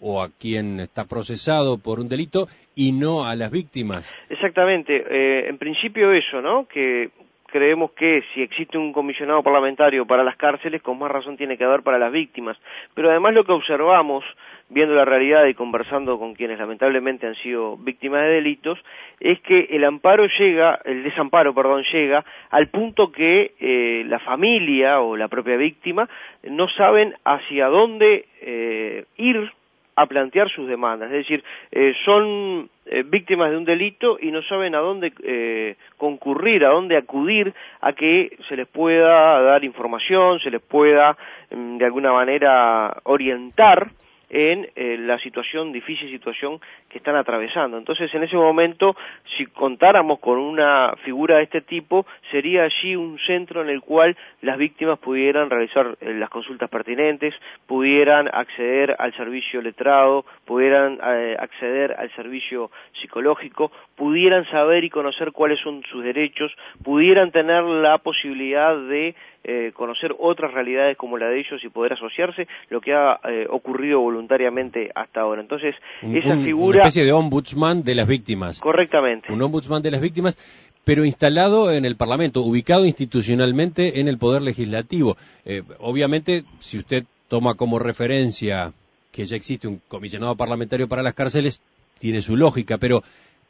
o 0.00 0.22
a 0.22 0.28
quien 0.30 0.80
está 0.80 1.04
procesado 1.06 1.78
por 1.78 2.00
un 2.00 2.08
delito 2.08 2.48
y 2.74 2.92
no 2.92 3.24
a 3.24 3.36
las 3.36 3.50
víctimas. 3.50 4.12
Exactamente. 4.28 4.96
Eh, 4.96 5.48
en 5.48 5.58
principio 5.58 6.12
eso, 6.12 6.40
¿no? 6.40 6.66
Que 6.66 7.10
creemos 7.50 7.92
que 7.92 8.22
si 8.32 8.42
existe 8.42 8.78
un 8.78 8.92
comisionado 8.92 9.42
parlamentario 9.42 10.06
para 10.06 10.24
las 10.24 10.36
cárceles, 10.36 10.82
con 10.82 10.98
más 10.98 11.10
razón 11.10 11.36
tiene 11.36 11.58
que 11.58 11.64
haber 11.64 11.82
para 11.82 11.98
las 11.98 12.12
víctimas. 12.12 12.56
Pero 12.94 13.10
además 13.10 13.34
lo 13.34 13.44
que 13.44 13.52
observamos, 13.52 14.24
viendo 14.68 14.94
la 14.94 15.04
realidad 15.04 15.44
y 15.46 15.54
conversando 15.54 16.18
con 16.18 16.34
quienes 16.34 16.58
lamentablemente 16.58 17.26
han 17.26 17.34
sido 17.36 17.76
víctimas 17.76 18.22
de 18.22 18.34
delitos, 18.34 18.78
es 19.18 19.40
que 19.40 19.66
el 19.70 19.84
amparo 19.84 20.26
llega, 20.38 20.80
el 20.84 21.02
desamparo, 21.02 21.52
perdón, 21.54 21.82
llega 21.92 22.24
al 22.50 22.68
punto 22.68 23.10
que 23.10 23.52
eh, 23.58 24.04
la 24.06 24.20
familia 24.20 25.00
o 25.00 25.16
la 25.16 25.28
propia 25.28 25.56
víctima 25.56 26.08
no 26.44 26.68
saben 26.68 27.14
hacia 27.24 27.66
dónde 27.66 28.26
eh, 28.40 29.04
ir 29.16 29.50
a 30.00 30.06
plantear 30.06 30.48
sus 30.50 30.66
demandas. 30.66 31.10
Es 31.10 31.18
decir, 31.18 31.44
eh, 31.70 31.92
son 32.04 32.70
eh, 32.86 33.02
víctimas 33.04 33.50
de 33.50 33.58
un 33.58 33.64
delito 33.64 34.18
y 34.20 34.30
no 34.30 34.42
saben 34.42 34.74
a 34.74 34.78
dónde 34.78 35.12
eh, 35.22 35.76
concurrir, 35.98 36.64
a 36.64 36.70
dónde 36.70 36.96
acudir 36.96 37.52
a 37.82 37.92
que 37.92 38.36
se 38.48 38.56
les 38.56 38.66
pueda 38.66 39.42
dar 39.42 39.62
información, 39.62 40.40
se 40.40 40.50
les 40.50 40.62
pueda 40.62 41.16
mm, 41.50 41.76
de 41.76 41.84
alguna 41.84 42.12
manera 42.12 42.96
orientar 43.04 43.90
en 44.30 44.70
eh, 44.76 44.96
la 44.98 45.18
situación, 45.18 45.72
difícil 45.72 46.08
situación 46.08 46.60
que 46.90 46.98
están 46.98 47.16
atravesando. 47.16 47.78
Entonces, 47.78 48.12
en 48.14 48.24
ese 48.24 48.36
momento, 48.36 48.96
si 49.36 49.46
contáramos 49.46 50.18
con 50.18 50.38
una 50.38 50.92
figura 51.04 51.36
de 51.36 51.44
este 51.44 51.60
tipo, 51.60 52.04
sería 52.30 52.64
allí 52.64 52.96
un 52.96 53.18
centro 53.26 53.62
en 53.62 53.70
el 53.70 53.80
cual 53.80 54.16
las 54.42 54.58
víctimas 54.58 54.98
pudieran 54.98 55.48
realizar 55.48 55.96
eh, 56.00 56.14
las 56.14 56.28
consultas 56.28 56.68
pertinentes, 56.68 57.34
pudieran 57.66 58.28
acceder 58.32 58.96
al 58.98 59.14
servicio 59.14 59.62
letrado, 59.62 60.24
pudieran 60.44 60.98
eh, 61.02 61.36
acceder 61.38 61.94
al 61.96 62.10
servicio 62.16 62.70
psicológico, 63.00 63.70
pudieran 63.96 64.44
saber 64.50 64.84
y 64.84 64.90
conocer 64.90 65.32
cuáles 65.32 65.60
son 65.60 65.82
sus 65.90 66.02
derechos, 66.02 66.52
pudieran 66.82 67.30
tener 67.30 67.62
la 67.62 67.98
posibilidad 67.98 68.76
de 68.76 69.14
eh, 69.42 69.72
conocer 69.72 70.14
otras 70.18 70.52
realidades 70.52 70.98
como 70.98 71.16
la 71.16 71.28
de 71.28 71.40
ellos 71.40 71.64
y 71.64 71.70
poder 71.70 71.94
asociarse, 71.94 72.46
lo 72.68 72.80
que 72.82 72.92
ha 72.92 73.18
eh, 73.24 73.46
ocurrido 73.48 73.98
voluntariamente 74.00 74.90
hasta 74.94 75.22
ahora. 75.22 75.40
Entonces, 75.40 75.74
esa 76.02 76.36
figura... 76.36 76.79
Especie 76.86 77.04
de 77.04 77.12
ombudsman 77.12 77.82
de 77.82 77.94
las 77.94 78.06
víctimas. 78.06 78.60
Correctamente. 78.60 79.32
Un 79.32 79.42
ombudsman 79.42 79.82
de 79.82 79.90
las 79.90 80.00
víctimas, 80.00 80.36
pero 80.84 81.04
instalado 81.04 81.72
en 81.72 81.84
el 81.84 81.96
Parlamento, 81.96 82.42
ubicado 82.42 82.84
institucionalmente 82.84 84.00
en 84.00 84.08
el 84.08 84.18
Poder 84.18 84.42
Legislativo. 84.42 85.16
Eh, 85.44 85.62
obviamente, 85.78 86.44
si 86.58 86.78
usted 86.78 87.04
toma 87.28 87.54
como 87.54 87.78
referencia 87.78 88.72
que 89.12 89.24
ya 89.26 89.36
existe 89.36 89.68
un 89.68 89.80
comisionado 89.88 90.36
parlamentario 90.36 90.88
para 90.88 91.02
las 91.02 91.14
cárceles, 91.14 91.62
tiene 91.98 92.22
su 92.22 92.36
lógica, 92.36 92.78
pero, 92.78 93.02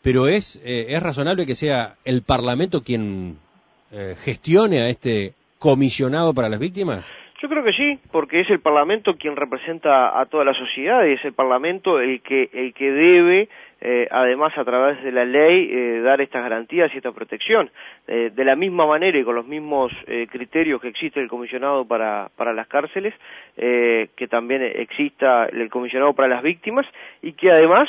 pero 0.03 0.27
es, 0.27 0.59
es 0.65 1.03
razonable 1.03 1.47
que 1.47 1.55
sea 1.55 1.97
el 2.05 2.23
Parlamento 2.23 2.83
quien 2.83 3.37
gestione 4.25 4.81
a 4.81 4.89
este 4.89 5.35
comisionado 5.61 6.35
para 6.35 6.49
las 6.49 6.59
víctimas? 6.59 7.05
Yo 7.40 7.49
creo 7.49 7.64
que 7.64 7.73
sí, 7.73 7.99
porque 8.12 8.40
es 8.40 8.50
el 8.50 8.61
Parlamento 8.61 9.16
quien 9.16 9.35
representa 9.35 10.20
a 10.20 10.26
toda 10.26 10.44
la 10.44 10.52
sociedad 10.52 11.06
y 11.06 11.12
es 11.12 11.25
el 11.25 11.32
Parlamento 11.32 11.99
el 11.99 12.20
que 12.20 12.50
el 12.52 12.75
que 12.75 12.92
debe 12.92 13.49
eh, 13.80 14.06
además 14.11 14.52
a 14.59 14.64
través 14.64 15.02
de 15.02 15.11
la 15.11 15.25
ley 15.25 15.70
eh, 15.73 16.00
dar 16.02 16.20
estas 16.20 16.42
garantías 16.42 16.92
y 16.92 16.99
esta 16.99 17.12
protección. 17.12 17.70
Eh, 18.06 18.30
de 18.35 18.44
la 18.44 18.56
misma 18.56 18.85
manera 18.85 19.18
y 19.18 19.25
con 19.25 19.35
los 19.35 19.47
mismos 19.47 19.90
criterios 20.30 20.82
que 20.82 20.88
existe 20.88 21.18
el 21.18 21.28
comisionado 21.28 21.87
para, 21.87 22.28
para 22.37 22.52
las 22.52 22.66
cárceles, 22.66 23.14
que 23.56 24.28
también 24.28 24.62
exista 24.62 25.47
el 25.47 25.70
comisionado 25.70 26.12
para 26.12 26.28
las 26.28 26.42
víctimas 26.42 26.87
y 27.23 27.32
que 27.32 27.50
además, 27.50 27.88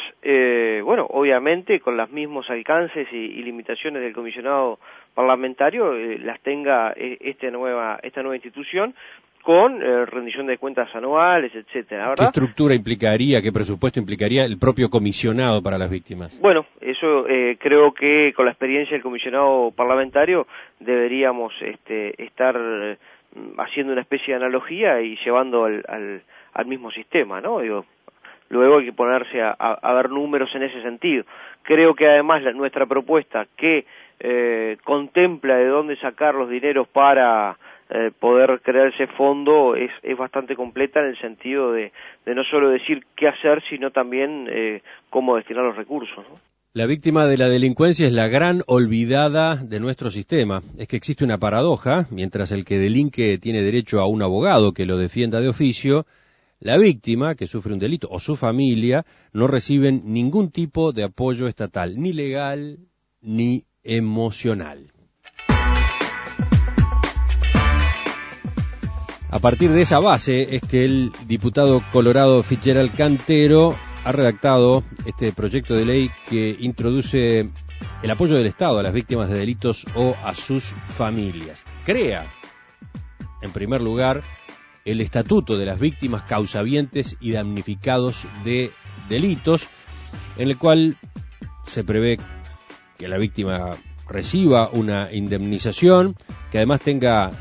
bueno, 0.84 1.08
obviamente 1.10 1.80
con 1.80 1.98
los 1.98 2.10
mismos 2.12 2.50
alcances 2.50 3.08
y, 3.12 3.18
y 3.18 3.44
limitaciones 3.44 4.02
del 4.02 4.14
comisionado 4.14 4.80
parlamentario 5.14 5.94
las 6.20 6.40
tenga 6.42 6.94
esta 6.96 7.50
nueva, 7.50 8.00
esta 8.04 8.22
nueva 8.22 8.36
institución 8.36 8.94
con 9.42 9.82
eh, 9.82 10.06
rendición 10.06 10.46
de 10.48 10.58
cuentas 10.58 10.94
anuales, 10.96 11.52
etcétera. 11.54 12.14
¿Qué 12.16 12.26
estructura 12.26 12.76
implicaría, 12.76 13.42
qué 13.42 13.52
presupuesto 13.52 14.00
implicaría 14.00 14.46
el 14.46 14.58
propio 14.60 14.90
comisionado 14.90 15.62
para 15.62 15.78
las 15.78 15.90
víctimas? 15.90 16.40
Bueno, 16.40 16.66
eso 16.80 17.28
eh, 17.28 17.58
creo 17.60 17.94
que 17.94 18.34
con 18.36 18.46
la 18.46 18.52
experiencia 18.52 18.94
del 18.94 19.02
comisionado 19.02 19.72
parlamentario 19.76 20.48
deberíamos 20.80 21.54
este, 21.62 22.24
estar 22.24 22.56
eh, 22.58 22.98
haciendo 23.58 23.94
una 23.94 24.02
especie 24.02 24.34
de 24.34 24.44
analogía 24.44 25.02
y 25.02 25.18
llevando 25.26 25.66
al, 25.66 26.22
al, 26.54 26.66
mismo 26.66 26.92
sistema, 26.92 27.42
¿no? 27.42 27.62
Digo, 27.62 27.86
luego 28.50 28.78
hay 28.78 28.86
que 28.86 28.94
ponerse 28.94 29.42
a, 29.42 29.52
a, 29.52 29.94
ver 29.94 30.10
números 30.10 30.54
en 30.54 30.64
ese 30.64 30.82
sentido. 30.82 31.24
Creo 31.64 31.96
que 31.96 32.08
además 32.08 32.44
nuestra 32.54 32.86
propuesta 32.86 33.48
que 33.58 33.86
contempla 34.84 35.56
de 35.56 35.66
dónde 35.66 35.96
sacar 35.96 36.36
los 36.36 36.48
dineros 36.48 36.88
para 36.90 37.58
eh, 37.94 38.12
poder 38.18 38.62
crear 38.64 38.88
ese 38.88 39.08
fondo 39.08 39.76
es, 39.76 39.92
es 40.02 40.18
bastante 40.18 40.56
completa 40.56 41.02
en 41.02 41.08
el 41.08 41.20
sentido 41.20 41.74
de, 41.74 41.92
no 42.26 42.44
solo 42.46 42.70
decir 42.70 43.06
qué 43.18 43.28
hacer, 43.28 43.62
sino 43.70 43.92
también 43.92 44.48
eh, 44.50 44.82
cómo 45.10 45.36
destinar 45.36 45.66
los 45.66 45.76
recursos. 45.76 46.26
La 46.74 46.86
víctima 46.86 47.26
de 47.26 47.38
la 47.38 47.50
delincuencia 47.50 48.08
es 48.08 48.14
la 48.14 48.30
gran 48.30 48.62
olvidada 48.68 49.58
de 49.58 49.82
nuestro 49.82 50.10
sistema. 50.10 50.62
Es 50.78 50.88
que 50.88 50.96
existe 50.96 51.26
una 51.26 51.38
paradoja, 51.38 52.08
mientras 52.12 52.54
el 52.54 52.64
que 52.64 52.80
delinque 52.80 53.38
tiene 53.40 53.62
derecho 53.62 54.00
a 54.00 54.08
un 54.08 54.22
abogado 54.22 54.72
que 54.72 54.86
lo 54.86 54.98
defienda 54.98 55.42
de 55.42 55.50
oficio, 55.50 56.06
la 56.62 56.78
víctima, 56.78 57.36
que 57.36 57.46
sufre 57.46 57.74
un 57.74 57.80
delito, 57.80 58.08
o 58.10 58.22
su 58.22 58.38
familia, 58.38 59.04
no 59.34 59.48
reciben 59.48 60.04
ningún 60.06 60.50
tipo 60.50 60.94
de 60.94 61.04
apoyo 61.04 61.50
estatal, 61.50 61.98
ni 61.98 62.14
legal 62.14 62.78
ni 63.20 63.66
emocional. 63.84 64.94
A 69.32 69.40
partir 69.40 69.72
de 69.72 69.82
esa 69.82 70.00
base 70.00 70.56
es 70.58 70.62
que 70.62 70.84
el 70.84 71.14
diputado 71.26 71.82
colorado 71.94 72.44
Fitzgerald 72.44 72.94
Cantero 72.94 73.74
ha 74.04 74.12
redactado 74.12 74.84
este 75.06 75.32
proyecto 75.32 75.74
de 75.74 75.86
ley 75.86 76.12
que 76.30 76.58
introduce 76.60 77.50
el 78.04 78.12
apoyo 78.12 78.36
del 78.36 78.48
Estado 78.48 78.78
a 78.80 78.84
las 78.84 78.92
víctimas 78.92 79.30
de 79.30 79.40
delitos 79.40 79.86
o 79.96 80.14
a 80.26 80.36
sus 80.36 80.76
familias. 80.86 81.64
Crea, 81.86 82.26
en 83.42 83.54
primer 83.54 83.82
lugar, 83.82 84.22
el 84.84 85.00
Estatuto 85.00 85.58
de 85.58 85.66
las 85.66 85.80
Víctimas 85.80 86.24
Causavientes 86.24 87.16
y 87.22 87.32
Damnificados 87.32 88.28
de 88.44 88.72
Delitos, 89.08 89.66
en 90.38 90.50
el 90.50 90.58
cual 90.58 90.98
se 91.66 91.86
prevé 91.86 92.20
que 92.98 93.08
la 93.08 93.18
víctima 93.18 93.78
reciba 94.10 94.70
una 94.74 95.10
indemnización, 95.14 96.18
que 96.52 96.58
además 96.58 96.82
tenga 96.82 97.32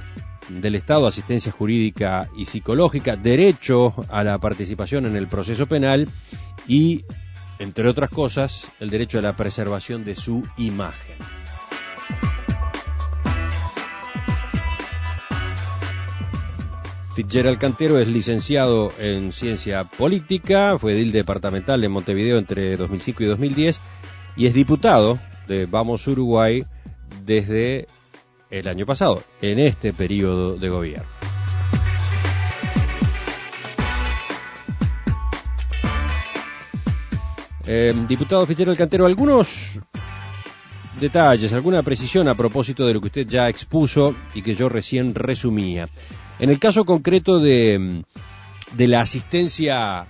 del 0.50 0.75
Estado, 0.75 1.07
asistencia 1.07 1.52
jurídica 1.52 2.28
y 2.37 2.47
psicológica, 2.47 3.16
derecho 3.16 3.95
a 4.09 4.25
la 4.25 4.38
participación 4.38 5.07
en 5.07 5.16
el 5.16 5.28
proceso 5.28 5.66
penal 5.66 6.09
y, 6.66 7.04
entre 7.59 7.88
otras 7.88 8.11
cosas, 8.11 8.71
el 8.80 8.90
derecho 8.90 9.19
a 9.19 9.23
la 9.23 9.37
preservación 9.37 10.04
de 10.04 10.16
su 10.16 10.42
imagen. 10.57 11.16
Fitzgerald 17.14 17.59
Cantero 17.59 17.99
es 17.99 18.09
licenciado 18.09 18.90
en 18.99 19.33
ciencia 19.33 19.85
política, 19.85 20.78
fue 20.78 20.95
edil 20.95 21.12
departamental 21.12 21.85
en 21.85 21.92
Montevideo 21.92 22.38
entre 22.38 22.76
2005 22.76 23.23
y 23.23 23.26
2010 23.26 23.80
y 24.37 24.47
es 24.47 24.54
diputado 24.54 25.21
de 25.47 25.66
Vamos 25.66 26.07
Uruguay 26.07 26.64
desde 27.25 27.88
el 28.50 28.69
año 28.69 28.85
pasado, 28.85 29.23
en 29.40 29.59
este 29.59 29.92
periodo 29.92 30.57
de 30.57 30.69
gobierno. 30.69 31.09
Eh, 37.66 37.95
diputado 38.09 38.45
Fichero 38.47 38.75
Cantero, 38.75 39.07
algunos 39.07 39.78
detalles, 40.99 41.52
alguna 41.52 41.83
precisión 41.83 42.26
a 42.26 42.35
propósito 42.35 42.85
de 42.85 42.95
lo 42.95 43.00
que 43.00 43.07
usted 43.07 43.26
ya 43.26 43.49
expuso 43.49 44.16
y 44.35 44.42
que 44.42 44.57
yo 44.57 44.69
recién 44.69 45.14
resumía. 45.14 45.88
En 46.40 46.50
el 46.50 46.59
caso 46.59 46.85
concreto 46.85 47.38
de, 47.38 48.02
de 48.73 48.88
la 48.88 49.02
asistencia 49.02 50.07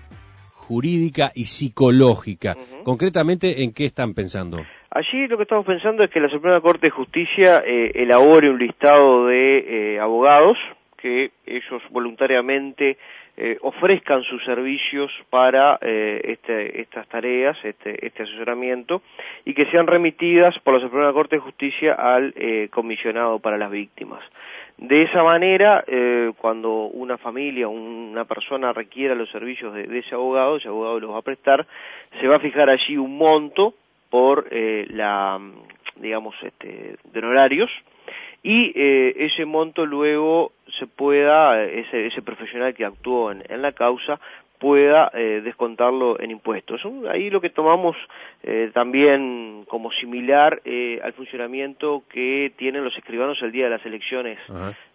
jurídica 0.55 1.33
y 1.35 1.45
psicológica, 1.45 2.57
concretamente, 2.85 3.63
¿en 3.63 3.73
qué 3.73 3.85
están 3.85 4.15
pensando? 4.15 4.59
Allí 4.93 5.29
lo 5.29 5.37
que 5.37 5.45
estamos 5.45 5.65
pensando 5.65 6.03
es 6.03 6.11
que 6.11 6.19
la 6.19 6.29
Suprema 6.29 6.61
Corte 6.61 6.89
de 6.89 6.91
Justicia 6.91 7.63
eh, 7.65 7.93
elabore 7.95 8.51
un 8.51 8.59
listado 8.59 9.27
de 9.27 9.95
eh, 9.95 10.01
abogados 10.01 10.59
que 10.97 11.31
ellos 11.47 11.81
voluntariamente 11.91 12.99
eh, 13.37 13.57
ofrezcan 13.61 14.25
sus 14.25 14.45
servicios 14.45 15.13
para 15.31 15.79
este, 15.81 16.81
estas 16.81 17.09
tareas, 17.09 17.57
este, 17.63 18.05
este, 18.05 18.25
asesoramiento, 18.25 19.01
y 19.45 19.55
que 19.55 19.65
sean 19.67 19.87
remitidas 19.87 20.59
por 20.59 20.75
la 20.75 20.81
Suprema 20.81 21.13
Corte 21.13 21.37
de 21.37 21.41
Justicia 21.41 21.95
al 21.95 22.35
comisionado 22.71 23.39
para 23.39 23.57
las 23.57 23.71
víctimas. 23.71 24.23
De 24.77 25.05
esa 25.05 25.23
manera, 25.23 25.85
cuando 26.37 26.87
una 26.87 27.17
familia 27.17 27.69
o 27.69 27.71
una 27.71 28.25
persona 28.25 28.75
requiera 28.75 29.15
los 29.15 29.31
servicios 29.31 29.73
de, 29.73 29.87
de 29.87 30.01
ese 30.01 30.15
abogado, 30.15 30.57
ese 30.57 30.69
abogado 30.69 31.01
los 31.01 31.13
va 31.13 31.19
a 31.19 31.23
prestar, 31.23 31.67
se 32.21 32.27
va 32.27 32.37
a 32.37 32.41
fijar 32.41 32.69
allí 32.69 32.99
un 32.99 33.17
monto 33.17 33.75
por 34.11 34.49
eh, 34.51 34.87
la, 34.91 35.41
digamos, 35.97 36.35
este, 36.43 36.97
de 37.05 37.19
honorarios 37.19 37.71
y 38.43 38.73
eh, 38.75 39.15
ese 39.19 39.45
monto 39.45 39.87
luego 39.87 40.53
se 40.79 40.87
pueda, 40.87 41.63
ese, 41.63 42.07
ese 42.07 42.23
profesional 42.23 42.75
que 42.75 42.85
actuó 42.85 43.31
en, 43.33 43.43
en 43.49 43.63
la 43.63 43.73
causa, 43.73 44.19
pueda 44.61 45.11
eh, 45.15 45.41
descontarlo 45.43 46.21
en 46.21 46.31
impuestos. 46.31 46.83
Ahí 47.11 47.31
lo 47.31 47.41
que 47.41 47.49
tomamos 47.49 47.97
eh, 48.43 48.71
también 48.75 49.65
como 49.67 49.91
similar 49.93 50.61
eh, 50.67 51.01
al 51.03 51.15
funcionamiento 51.15 52.03
que 52.11 52.53
tienen 52.59 52.85
los 52.85 52.97
escribanos 52.97 53.41
el 53.41 53.53
día 53.53 53.65
de 53.65 53.71
las 53.71 53.87
elecciones, 53.87 54.39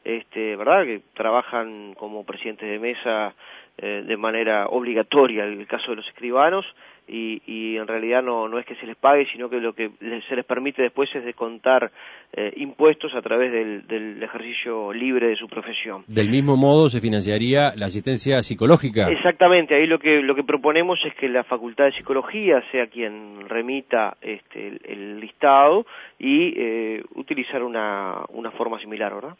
este, 0.03 0.55
¿verdad? 0.55 0.85
Que 0.85 1.01
trabajan 1.15 1.95
como 1.95 2.23
presidentes 2.23 2.69
de 2.69 2.77
mesa 2.77 3.33
eh, 3.79 4.03
de 4.05 4.17
manera 4.17 4.67
obligatoria, 4.67 5.45
en 5.45 5.59
el 5.59 5.67
caso 5.67 5.89
de 5.89 5.97
los 5.97 6.07
escribanos, 6.07 6.65
y, 7.07 7.41
y 7.45 7.77
en 7.77 7.87
realidad 7.87 8.23
no, 8.23 8.47
no 8.47 8.59
es 8.59 8.65
que 8.65 8.75
se 8.75 8.85
les 8.85 8.95
pague, 8.95 9.25
sino 9.31 9.49
que 9.49 9.57
lo 9.57 9.73
que 9.73 9.91
se 10.27 10.35
les 10.35 10.45
permite 10.45 10.81
después 10.81 11.09
es 11.15 11.23
descontar 11.23 11.91
eh, 12.33 12.53
impuestos 12.57 13.13
a 13.13 13.21
través 13.21 13.51
del, 13.51 13.87
del, 13.87 14.23
ejercicio 14.23 14.91
libre 14.91 15.27
de 15.27 15.35
su 15.35 15.47
profesión. 15.47 16.03
Del 16.07 16.29
mismo 16.29 16.57
modo 16.57 16.89
se 16.89 17.01
financiaría 17.01 17.73
la 17.75 17.85
asistencia 17.87 18.41
psicológica. 18.41 19.09
Exactamente, 19.09 19.75
ahí 19.75 19.87
lo 19.87 19.99
que 19.99 20.21
lo 20.21 20.35
que 20.35 20.43
proponemos 20.43 20.99
es 21.05 21.13
que 21.15 21.29
la 21.29 21.43
Facultad 21.43 21.85
de 21.85 21.91
Psicología 21.91 22.63
sea 22.71 22.87
quien 22.87 23.47
remita 23.47 24.17
este, 24.21 24.67
el, 24.67 24.81
el 24.85 25.19
listado 25.19 25.85
y 26.19 26.53
eh, 26.57 27.03
utilizar 27.15 27.63
una, 27.63 28.21
una 28.29 28.51
forma 28.51 28.79
similar, 28.79 29.13
¿verdad? 29.13 29.35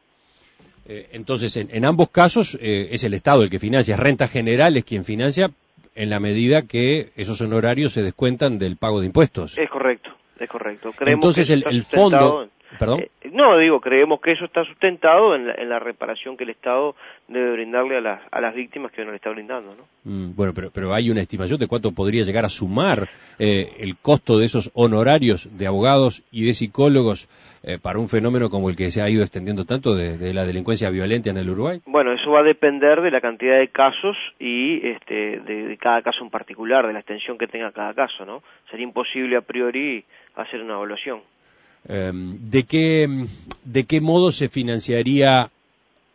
Eh, 0.87 1.09
entonces, 1.13 1.57
en, 1.57 1.69
en, 1.71 1.83
ambos 1.83 2.09
casos 2.09 2.57
eh, 2.61 2.89
es 2.91 3.03
el 3.03 3.15
Estado 3.15 3.41
el 3.41 3.49
que 3.49 3.57
financia, 3.57 3.97
Renta 3.97 4.27
General 4.27 4.77
es 4.77 4.83
quien 4.83 5.03
financia, 5.03 5.49
en 5.95 6.09
la 6.09 6.19
medida 6.19 6.63
que 6.63 7.11
esos 7.15 7.41
honorarios 7.41 7.93
se 7.93 8.01
descuentan 8.01 8.59
del 8.59 8.77
pago 8.77 8.99
de 8.99 9.07
impuestos. 9.07 9.57
Es 9.57 9.69
correcto, 9.69 10.11
es 10.39 10.49
correcto. 10.49 10.91
Creemos 10.91 11.23
Entonces 11.23 11.49
el, 11.49 11.63
el 11.67 11.83
fondo... 11.83 12.49
¿Perdón? 12.77 13.01
Eh, 13.01 13.09
no, 13.31 13.57
digo, 13.57 13.79
creemos 13.79 14.21
que 14.21 14.31
eso 14.31 14.45
está 14.45 14.63
sustentado 14.63 15.35
en 15.35 15.47
la, 15.47 15.55
en 15.55 15.69
la, 15.69 15.79
reparación 15.79 16.37
que 16.37 16.43
el 16.43 16.51
Estado 16.51 16.95
debe 17.27 17.53
brindarle 17.53 17.97
a 17.97 18.01
las, 18.01 18.21
a 18.31 18.41
las 18.41 18.55
víctimas 18.55 18.91
que 18.91 19.03
no 19.03 19.11
le 19.11 19.17
está 19.17 19.29
brindando, 19.29 19.75
¿no? 19.75 19.83
Mm, 20.03 20.35
bueno, 20.35 20.53
pero, 20.53 20.69
pero 20.73 20.93
hay 20.93 21.09
una 21.09 21.21
estimación 21.21 21.59
de 21.59 21.67
cuánto 21.67 21.91
podría 21.91 22.23
llegar 22.23 22.45
a 22.45 22.49
sumar 22.49 23.09
eh, 23.39 23.67
el 23.79 23.97
costo 23.97 24.37
de 24.37 24.45
esos 24.45 24.71
honorarios 24.73 25.49
de 25.57 25.67
abogados 25.67 26.23
y 26.31 26.45
de 26.45 26.53
psicólogos 26.53 27.27
eh, 27.67 27.79
para 27.81 27.97
un 27.97 28.07
fenómeno 28.07 28.49
como 28.49 28.69
el 28.69 28.75
que 28.75 28.91
se 28.91 29.01
ha 29.01 29.09
ido 29.09 29.23
extendiendo 29.23 29.65
tanto 29.65 29.95
de, 29.95 30.19
de, 30.19 30.33
la 30.33 30.45
delincuencia 30.45 30.91
violenta 30.91 31.31
en 31.31 31.37
el 31.37 31.49
Uruguay? 31.49 31.79
Bueno, 31.87 32.13
eso 32.13 32.29
va 32.29 32.41
a 32.41 32.43
depender 32.43 33.01
de 33.01 33.09
la 33.09 33.21
cantidad 33.21 33.57
de 33.57 33.69
casos 33.69 34.15
y 34.39 34.87
este, 34.87 35.39
de, 35.39 35.67
de 35.67 35.77
cada 35.77 36.03
caso 36.03 36.23
en 36.23 36.29
particular, 36.29 36.85
de 36.85 36.93
la 36.93 36.99
extensión 36.99 37.39
que 37.39 37.47
tenga 37.47 37.71
cada 37.71 37.95
caso, 37.95 38.23
¿no? 38.23 38.43
Sería 38.69 38.83
imposible 38.85 39.35
a 39.35 39.41
priori 39.41 40.05
hacer 40.35 40.61
una 40.61 40.75
evaluación. 40.75 41.21
Em, 41.87 42.49
¿de, 42.49 42.63
qué, 42.63 43.25
¿De 43.63 43.83
qué 43.85 44.01
modo 44.01 44.31
se 44.31 44.49
financiaría 44.49 45.49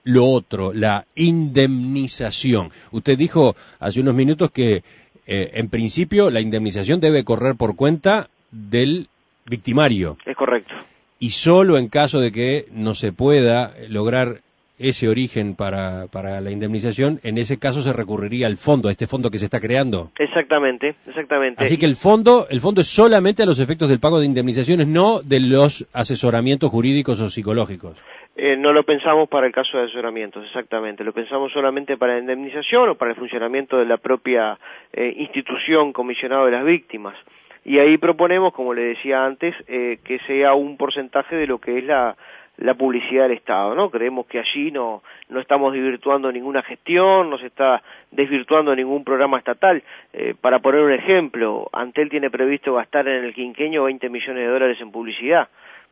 lo 0.05 0.27
otro, 0.27 0.73
la 0.73 1.07
indemnización? 1.15 2.71
Usted 2.91 3.17
dijo 3.17 3.55
hace 3.79 4.00
unos 4.00 4.15
minutos 4.15 4.50
que 4.50 4.83
eh, 5.27 5.50
en 5.55 5.69
principio 5.69 6.31
la 6.31 6.41
indemnización 6.41 7.00
debe 7.00 7.25
correr 7.25 7.55
por 7.57 7.77
cuenta 7.77 8.29
del 8.50 9.09
victimario. 9.47 10.17
Es 10.27 10.37
correcto. 10.37 10.75
Y 11.19 11.31
solo 11.31 11.79
en 11.79 11.89
caso 11.89 12.19
de 12.19 12.33
que 12.33 12.67
no 12.73 12.95
se 12.95 13.12
pueda 13.12 13.75
lograr 13.89 14.41
ese 14.81 15.09
origen 15.09 15.55
para, 15.55 16.07
para 16.11 16.41
la 16.41 16.51
indemnización, 16.51 17.19
en 17.23 17.37
ese 17.37 17.59
caso 17.59 17.83
se 17.83 17.93
recurriría 17.93 18.47
al 18.47 18.57
fondo, 18.57 18.89
a 18.89 18.93
este 18.93 19.07
fondo 19.07 19.31
que 19.31 19.39
se 19.39 19.45
está 19.45 19.61
creando. 19.61 20.11
Exactamente, 20.19 20.95
exactamente. 21.07 21.63
Así 21.63 21.79
que 21.79 21.87
el 21.87 21.97
fondo, 21.97 22.47
el 22.49 22.61
fondo 22.61 22.81
es 22.81 22.89
solamente 22.89 23.43
a 23.43 23.47
los 23.47 23.61
efectos 23.61 23.89
del 23.89 24.01
pago 24.01 24.19
de 24.19 24.27
indemnizaciones, 24.27 24.89
no 24.89 25.21
de 25.21 25.41
los 25.41 25.87
asesoramientos 25.93 26.71
jurídicos 26.71 27.21
o 27.21 27.29
psicológicos. 27.29 28.01
Eh, 28.37 28.57
no 28.57 28.73
lo 28.73 28.85
pensamos 28.85 29.29
para 29.29 29.47
el 29.47 29.53
caso 29.53 29.77
de 29.77 29.85
asesoramientos, 29.85 30.45
exactamente. 30.47 31.05
Lo 31.05 31.13
pensamos 31.13 31.53
solamente 31.53 31.99
para 31.99 32.15
la 32.15 32.21
indemnización 32.21 32.89
o 32.89 32.95
para 32.95 33.11
el 33.11 33.17
funcionamiento 33.19 33.77
de 33.77 33.85
la 33.85 33.99
propia 33.99 34.59
eh, 34.93 35.15
institución 35.19 35.93
comisionado 35.93 36.47
de 36.47 36.53
las 36.53 36.65
víctimas. 36.65 37.17
Y 37.67 37.79
ahí 37.79 37.99
proponemos, 37.99 38.55
como 38.55 38.73
le 38.73 38.83
decía 38.83 39.27
antes, 39.27 39.55
eh, 39.69 39.99
que 40.03 40.19
sea 40.21 40.55
un 40.55 40.79
porcentaje 40.79 41.37
de 41.37 41.47
lo 41.47 41.59
que 41.59 41.79
es 41.79 41.85
la, 41.85 42.17
la 42.61 42.75
publicidad 42.75 43.25
del 43.25 43.38
Estado, 43.38 43.75
¿no? 43.75 43.90
Creemos 43.90 44.26
que 44.26 44.38
allí 44.38 44.71
no, 44.71 45.02
no 45.31 45.40
estamos 45.40 45.73
desvirtuando 45.73 46.31
ninguna 46.31 46.62
gestión, 46.62 47.31
no 47.31 47.38
se 47.38 47.47
está 47.47 47.83
desvirtuando 48.11 48.76
ningún 48.76 49.02
programa 49.02 49.38
estatal. 49.38 49.83
Eh, 50.12 50.35
para 50.38 50.59
poner 50.59 50.83
un 50.83 50.93
ejemplo, 50.93 51.69
Antel 51.73 52.11
tiene 52.11 52.31
previsto 52.31 52.75
gastar 52.75 53.09
en 53.09 53.25
el 53.25 53.35
quinqueño 53.35 53.85
20 53.85 54.09
millones 54.11 54.45
de 54.45 54.52
dólares 54.52 54.79
en 54.81 54.93
publicidad, 54.93 55.49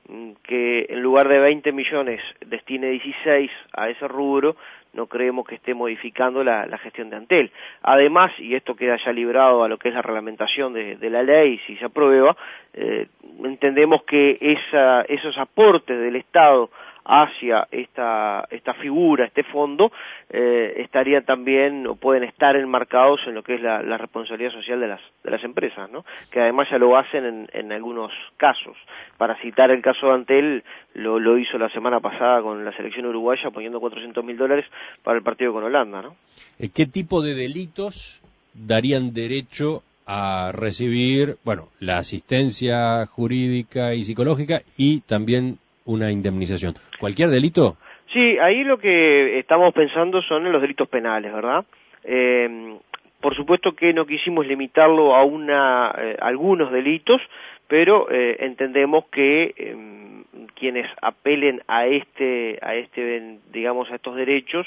mm, 0.08 0.32
que 0.42 0.86
en 0.90 1.00
lugar 1.00 1.28
de 1.28 1.38
20 1.38 1.72
millones 1.72 2.20
destine 2.46 2.90
16 2.90 3.50
a 3.72 3.88
ese 3.88 4.06
rubro, 4.06 4.56
no 4.92 5.06
creemos 5.06 5.46
que 5.46 5.56
esté 5.56 5.74
modificando 5.74 6.42
la, 6.42 6.78
gestión 6.78 7.10
de 7.10 7.16
Antel. 7.16 7.50
Además, 7.82 8.32
y 8.38 8.54
esto 8.54 8.74
queda 8.74 8.96
ya 9.04 9.12
librado 9.12 9.64
a 9.64 9.68
lo 9.68 9.78
que 9.78 9.88
es 9.88 9.94
la 9.94 10.02
reglamentación 10.02 10.72
de, 10.72 10.96
de 10.96 11.10
la 11.10 11.22
ley, 11.22 11.58
si 11.66 11.76
se 11.76 11.84
aprueba, 11.84 12.36
eh, 12.74 13.08
entendemos 13.44 14.02
que 14.04 14.38
esa, 14.40 15.02
esos 15.02 15.36
aportes 15.38 15.98
del 15.98 16.16
Estado 16.16 16.70
hacia 17.08 17.66
esta, 17.70 18.46
esta 18.50 18.74
figura, 18.74 19.24
este 19.24 19.42
fondo, 19.44 19.90
eh, 20.28 20.74
estaría 20.76 21.22
también 21.22 21.86
o 21.86 21.96
pueden 21.96 22.22
estar 22.22 22.54
enmarcados 22.54 23.20
en 23.26 23.34
lo 23.34 23.42
que 23.42 23.54
es 23.54 23.62
la, 23.62 23.82
la, 23.82 23.96
responsabilidad 23.96 24.52
social 24.52 24.78
de 24.78 24.88
las, 24.88 25.00
de 25.24 25.30
las 25.30 25.42
empresas, 25.42 25.90
¿no? 25.90 26.04
que 26.30 26.40
además 26.40 26.68
ya 26.70 26.76
lo 26.76 26.98
hacen 26.98 27.24
en, 27.24 27.48
en 27.54 27.72
algunos 27.72 28.12
casos. 28.36 28.76
Para 29.16 29.40
citar 29.40 29.70
el 29.70 29.80
caso 29.80 30.08
de 30.08 30.12
Antel, 30.12 30.64
lo, 30.94 31.18
lo 31.18 31.38
hizo 31.38 31.56
la 31.56 31.70
semana 31.70 31.98
pasada 31.98 32.42
con 32.42 32.62
la 32.62 32.76
selección 32.76 33.06
uruguaya 33.06 33.50
poniendo 33.50 33.80
400 33.80 34.22
mil 34.22 34.36
dólares 34.36 34.66
para 35.02 35.16
el 35.16 35.24
partido 35.24 35.54
con 35.54 35.64
Holanda. 35.64 36.02
¿no? 36.02 36.14
Eh, 36.58 36.68
¿Qué 36.74 36.84
tipo 36.84 37.22
de 37.22 37.34
delitos 37.34 38.20
darían 38.52 39.14
derecho 39.14 39.82
a 40.04 40.52
recibir, 40.52 41.36
bueno, 41.44 41.68
la 41.80 41.98
asistencia 41.98 43.06
jurídica 43.06 43.94
y 43.94 44.04
psicológica 44.04 44.62
y 44.76 45.00
también 45.00 45.58
una 45.88 46.10
indemnización. 46.10 46.74
¿Cualquier 47.00 47.30
delito? 47.30 47.76
Sí, 48.12 48.38
ahí 48.38 48.62
lo 48.62 48.78
que 48.78 49.38
estamos 49.38 49.70
pensando 49.70 50.22
son 50.22 50.46
en 50.46 50.52
los 50.52 50.62
delitos 50.62 50.88
penales, 50.88 51.32
¿verdad? 51.32 51.64
Eh, 52.04 52.78
por 53.20 53.34
supuesto 53.34 53.72
que 53.72 53.92
no 53.92 54.06
quisimos 54.06 54.46
limitarlo 54.46 55.16
a 55.16 55.24
una, 55.24 55.92
eh, 55.98 56.16
algunos 56.20 56.70
delitos, 56.70 57.20
pero 57.66 58.10
eh, 58.10 58.36
entendemos 58.40 59.06
que 59.10 59.54
eh, 59.56 59.76
quienes 60.54 60.86
apelen 61.02 61.62
a 61.68 61.86
este, 61.86 62.58
a 62.62 62.74
este, 62.74 63.38
digamos, 63.52 63.90
a 63.90 63.96
estos 63.96 64.16
derechos 64.16 64.66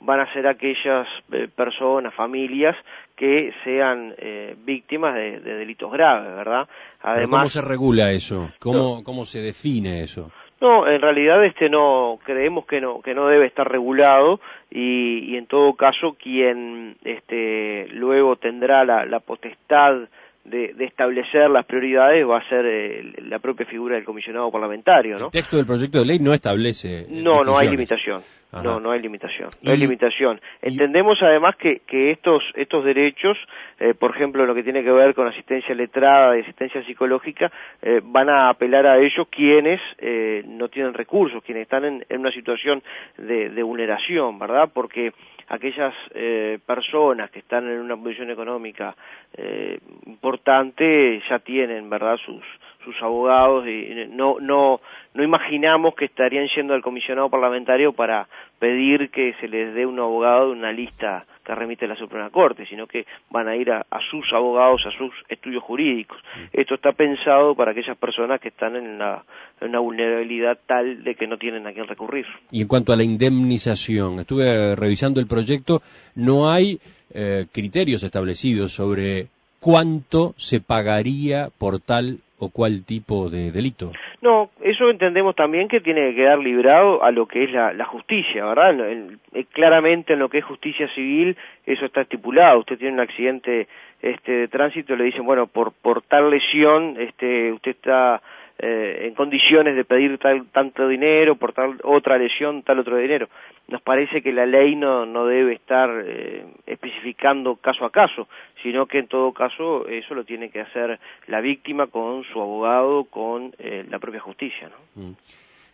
van 0.00 0.20
a 0.20 0.32
ser 0.32 0.46
aquellas 0.46 1.06
eh, 1.32 1.48
personas, 1.54 2.14
familias 2.14 2.76
que 3.16 3.52
sean 3.64 4.14
eh, 4.16 4.56
víctimas 4.64 5.14
de, 5.14 5.40
de, 5.40 5.54
delitos 5.56 5.92
graves, 5.92 6.34
¿verdad? 6.34 6.68
Además, 7.02 7.40
¿Cómo 7.40 7.48
se 7.50 7.60
regula 7.60 8.10
eso? 8.12 8.50
¿Cómo, 8.58 8.96
no, 8.96 9.04
¿Cómo 9.04 9.24
se 9.24 9.40
define 9.42 10.02
eso? 10.02 10.30
No, 10.60 10.86
en 10.86 11.00
realidad 11.00 11.44
este 11.44 11.70
no 11.70 12.18
creemos 12.22 12.66
que 12.66 12.80
no 12.80 13.00
que 13.00 13.14
no 13.14 13.28
debe 13.28 13.46
estar 13.46 13.66
regulado 13.66 14.40
y, 14.70 15.32
y 15.32 15.36
en 15.36 15.46
todo 15.46 15.72
caso 15.72 16.16
quien 16.22 16.96
este 17.02 17.88
luego 17.92 18.36
tendrá 18.36 18.84
la, 18.84 19.06
la 19.06 19.20
potestad 19.20 20.08
de, 20.44 20.74
de, 20.74 20.84
establecer 20.84 21.48
las 21.50 21.64
prioridades 21.66 22.26
va 22.26 22.38
a 22.38 22.48
ser 22.48 22.64
eh, 22.66 23.12
la 23.28 23.38
propia 23.38 23.66
figura 23.66 23.96
del 23.96 24.04
comisionado 24.04 24.50
parlamentario, 24.50 25.18
¿no? 25.18 25.26
El 25.26 25.32
texto 25.32 25.56
del 25.56 25.66
proyecto 25.66 25.98
de 25.98 26.06
ley 26.06 26.18
no 26.18 26.32
establece. 26.34 27.06
No, 27.08 27.44
no 27.44 27.56
hay 27.56 27.68
limitación. 27.68 28.22
Ajá. 28.52 28.64
No, 28.64 28.80
no 28.80 28.90
hay 28.90 29.00
limitación. 29.00 29.50
No 29.62 29.70
hay 29.70 29.78
limitación. 29.78 30.40
Entendemos 30.60 31.18
además 31.22 31.54
que, 31.56 31.82
que 31.86 32.10
estos, 32.10 32.42
estos 32.54 32.84
derechos, 32.84 33.38
eh, 33.78 33.94
por 33.94 34.14
ejemplo, 34.14 34.44
lo 34.44 34.54
que 34.54 34.64
tiene 34.64 34.82
que 34.82 34.90
ver 34.90 35.14
con 35.14 35.28
asistencia 35.28 35.74
letrada 35.74 36.36
y 36.36 36.40
asistencia 36.40 36.84
psicológica, 36.84 37.50
eh, 37.80 38.00
van 38.02 38.28
a 38.28 38.48
apelar 38.48 38.86
a 38.86 38.98
ellos 38.98 39.28
quienes 39.30 39.80
eh, 39.98 40.42
no 40.46 40.68
tienen 40.68 40.94
recursos, 40.94 41.42
quienes 41.44 41.62
están 41.62 41.84
en, 41.84 42.04
en 42.08 42.20
una 42.20 42.32
situación 42.32 42.82
de, 43.16 43.50
de, 43.50 43.62
vulneración, 43.62 44.38
¿verdad? 44.38 44.68
Porque 44.72 45.12
aquellas 45.48 45.94
eh, 46.14 46.58
personas 46.66 47.30
que 47.30 47.40
están 47.40 47.68
en 47.68 47.78
una 47.80 47.96
posición 47.96 48.30
económica 48.30 48.96
eh, 49.36 49.78
importante 50.06 51.22
ya 51.28 51.38
tienen, 51.38 51.88
¿verdad?, 51.88 52.16
sus 52.16 52.42
sus 52.84 52.94
abogados 53.02 53.66
y 53.66 54.06
no 54.10 54.38
no 54.40 54.80
no 55.14 55.24
imaginamos 55.24 55.94
que 55.94 56.04
estarían 56.06 56.48
yendo 56.54 56.74
al 56.74 56.82
comisionado 56.82 57.28
parlamentario 57.28 57.92
para 57.92 58.28
pedir 58.58 59.10
que 59.10 59.34
se 59.40 59.48
les 59.48 59.74
dé 59.74 59.86
un 59.86 59.98
abogado 59.98 60.46
de 60.46 60.52
una 60.52 60.72
lista 60.72 61.24
que 61.44 61.54
remite 61.54 61.88
la 61.88 61.96
Suprema 61.96 62.30
Corte, 62.30 62.66
sino 62.66 62.86
que 62.86 63.06
van 63.30 63.48
a 63.48 63.56
ir 63.56 63.72
a, 63.72 63.84
a 63.90 63.98
sus 64.10 64.24
abogados, 64.32 64.82
a 64.86 64.96
sus 64.96 65.12
estudios 65.28 65.62
jurídicos. 65.62 66.18
Mm. 66.36 66.60
Esto 66.60 66.74
está 66.74 66.92
pensado 66.92 67.54
para 67.54 67.72
aquellas 67.72 67.96
personas 67.96 68.40
que 68.40 68.48
están 68.48 68.76
en 68.76 68.86
una, 68.86 69.24
en 69.60 69.70
una 69.70 69.80
vulnerabilidad 69.80 70.58
tal 70.66 71.02
de 71.02 71.14
que 71.14 71.26
no 71.26 71.38
tienen 71.38 71.66
a 71.66 71.72
quién 71.72 71.88
recurrir. 71.88 72.26
Y 72.50 72.62
en 72.62 72.68
cuanto 72.68 72.92
a 72.92 72.96
la 72.96 73.04
indemnización, 73.04 74.20
estuve 74.20 74.76
revisando 74.76 75.20
el 75.20 75.26
proyecto, 75.26 75.82
no 76.14 76.50
hay 76.50 76.78
eh, 77.12 77.46
criterios 77.50 78.02
establecidos 78.02 78.72
sobre 78.72 79.26
cuánto 79.58 80.34
se 80.36 80.60
pagaría 80.60 81.48
por 81.58 81.80
tal 81.80 82.18
o 82.40 82.48
cuál 82.48 82.84
tipo 82.84 83.28
de 83.28 83.52
delito. 83.52 83.92
No, 84.22 84.50
eso 84.62 84.90
entendemos 84.90 85.36
también 85.36 85.68
que 85.68 85.80
tiene 85.80 86.10
que 86.10 86.16
quedar 86.16 86.38
librado 86.38 87.04
a 87.04 87.10
lo 87.10 87.26
que 87.26 87.44
es 87.44 87.52
la, 87.52 87.84
justicia, 87.84 88.46
¿verdad? 88.46 88.70
El, 88.80 89.18
eh, 89.34 89.44
claramente 89.52 90.14
en 90.14 90.18
lo 90.18 90.30
que 90.30 90.38
es 90.38 90.44
justicia 90.44 90.88
civil 90.94 91.36
eso 91.66 91.84
está 91.84 92.00
estipulado. 92.00 92.60
Usted 92.60 92.78
tiene 92.78 92.94
un 92.94 93.00
accidente 93.00 93.68
este, 94.00 94.32
de 94.32 94.48
tránsito, 94.48 94.96
le 94.96 95.04
dicen, 95.04 95.24
bueno, 95.24 95.46
por, 95.46 95.72
por 95.72 96.02
tal 96.02 96.30
lesión 96.30 96.96
este, 96.98 97.52
usted 97.52 97.72
está 97.72 98.22
eh, 98.62 99.06
en 99.06 99.14
condiciones 99.14 99.74
de 99.74 99.84
pedir 99.84 100.18
tal, 100.18 100.46
tanto 100.52 100.86
dinero, 100.86 101.36
por 101.36 101.54
tal 101.54 101.78
otra 101.82 102.18
lesión, 102.18 102.62
tal 102.62 102.80
otro 102.80 102.98
dinero. 102.98 103.28
nos 103.68 103.80
parece 103.80 104.20
que 104.20 104.32
la 104.32 104.44
ley 104.44 104.76
no, 104.76 105.06
no 105.06 105.24
debe 105.24 105.54
estar 105.54 105.88
eh, 106.04 106.44
especificando 106.66 107.56
caso 107.56 107.86
a 107.86 107.90
caso, 107.90 108.28
sino 108.62 108.84
que 108.84 108.98
en 108.98 109.08
todo 109.08 109.32
caso 109.32 109.86
eso 109.88 110.14
lo 110.14 110.24
tiene 110.24 110.50
que 110.50 110.60
hacer 110.60 110.98
la 111.28 111.40
víctima 111.40 111.86
con 111.86 112.22
su 112.24 112.38
abogado, 112.38 113.04
con 113.04 113.54
eh, 113.58 113.86
la 113.88 113.98
propia 113.98 114.20
justicia. 114.20 114.68
¿no? 114.68 115.02
Mm. 115.02 115.12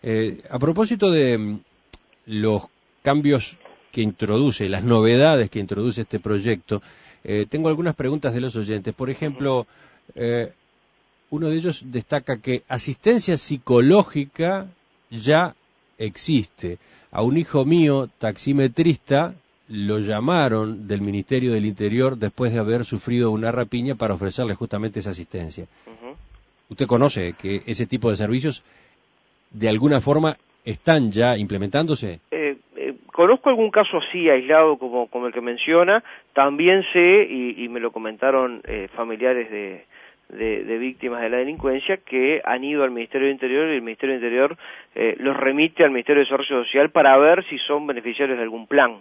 Eh, 0.05 0.43
a 0.49 0.59
propósito 0.61 1.11
de 1.11 1.37
mm, 1.37 1.59
los 2.27 2.69
cambios 3.03 3.59
que 3.91 4.03
introduce, 4.03 4.69
las 4.69 4.85
novedades 4.85 5.51
que 5.51 5.59
introduce 5.59 6.03
este 6.03 6.21
proyecto, 6.21 6.83
tengo 7.51 7.69
algunas 7.69 7.97
preguntas 7.97 8.33
de 8.33 8.41
los 8.41 8.55
oyentes. 8.55 8.95
Por 8.95 9.11
ejemplo, 9.11 9.67
uno 11.31 11.49
de 11.49 11.57
ellos 11.57 11.83
destaca 11.87 12.41
que 12.41 12.63
asistencia 12.69 13.37
psicológica 13.37 14.67
ya 15.11 15.55
existe. 15.99 16.79
A 17.11 17.23
un 17.23 17.37
hijo 17.37 17.65
mío, 17.65 18.09
taximetrista, 18.19 19.35
lo 19.69 19.99
llamaron 19.99 20.87
del 20.87 21.01
Ministerio 21.01 21.53
del 21.53 21.67
Interior 21.67 22.17
después 22.17 22.53
de 22.53 22.61
haber 22.61 22.85
sufrido 22.85 23.31
una 23.31 23.51
rapiña 23.51 23.97
para 23.97 24.15
ofrecerle 24.15 24.55
justamente 24.55 25.01
esa 25.01 25.11
asistencia. 25.11 25.67
¿Usted 26.69 26.87
conoce 26.87 27.35
que 27.41 27.63
ese 27.67 27.87
tipo 27.87 28.11
de 28.11 28.17
servicios 28.17 28.65
de 29.51 29.69
alguna 29.69 30.01
forma 30.01 30.37
están 30.65 31.11
ya 31.11 31.37
implementándose? 31.37 32.21
Eh, 32.31 32.57
eh, 32.77 32.95
conozco 33.13 33.49
algún 33.49 33.71
caso 33.71 33.99
así 33.99 34.29
aislado 34.29 34.77
como, 34.77 35.09
como 35.09 35.29
el 35.29 35.33
que 35.33 35.41
menciona, 35.41 36.03
también 36.33 36.85
sé, 36.93 37.25
y, 37.25 37.69
me 37.69 37.81
lo 37.81 37.91
comentaron 37.91 38.63
eh, 38.65 38.89
familiares 38.95 39.51
de, 39.51 39.85
de, 40.29 40.79
víctimas 40.79 41.23
de 41.23 41.31
la 41.31 41.39
delincuencia 41.39 41.99
que 41.99 42.41
han 42.45 42.65
ido 42.65 42.85
al 42.85 42.91
Ministerio 42.91 43.27
del 43.27 43.35
Interior 43.35 43.69
y 43.69 43.77
el 43.77 43.83
Ministerio 43.83 44.15
del 44.15 44.25
Interior 44.25 44.57
eh, 44.95 45.17
los 45.19 45.37
remite 45.37 45.85
al 45.85 45.91
Ministerio 45.91 46.21
de 46.21 46.25
Desarrollo 46.25 46.65
Social 46.65 46.91
para 46.91 47.17
ver 47.19 47.45
si 47.49 47.59
son 47.59 47.87
beneficiarios 47.87 48.37
de 48.39 48.45
algún 48.45 48.67
plan. 48.67 49.01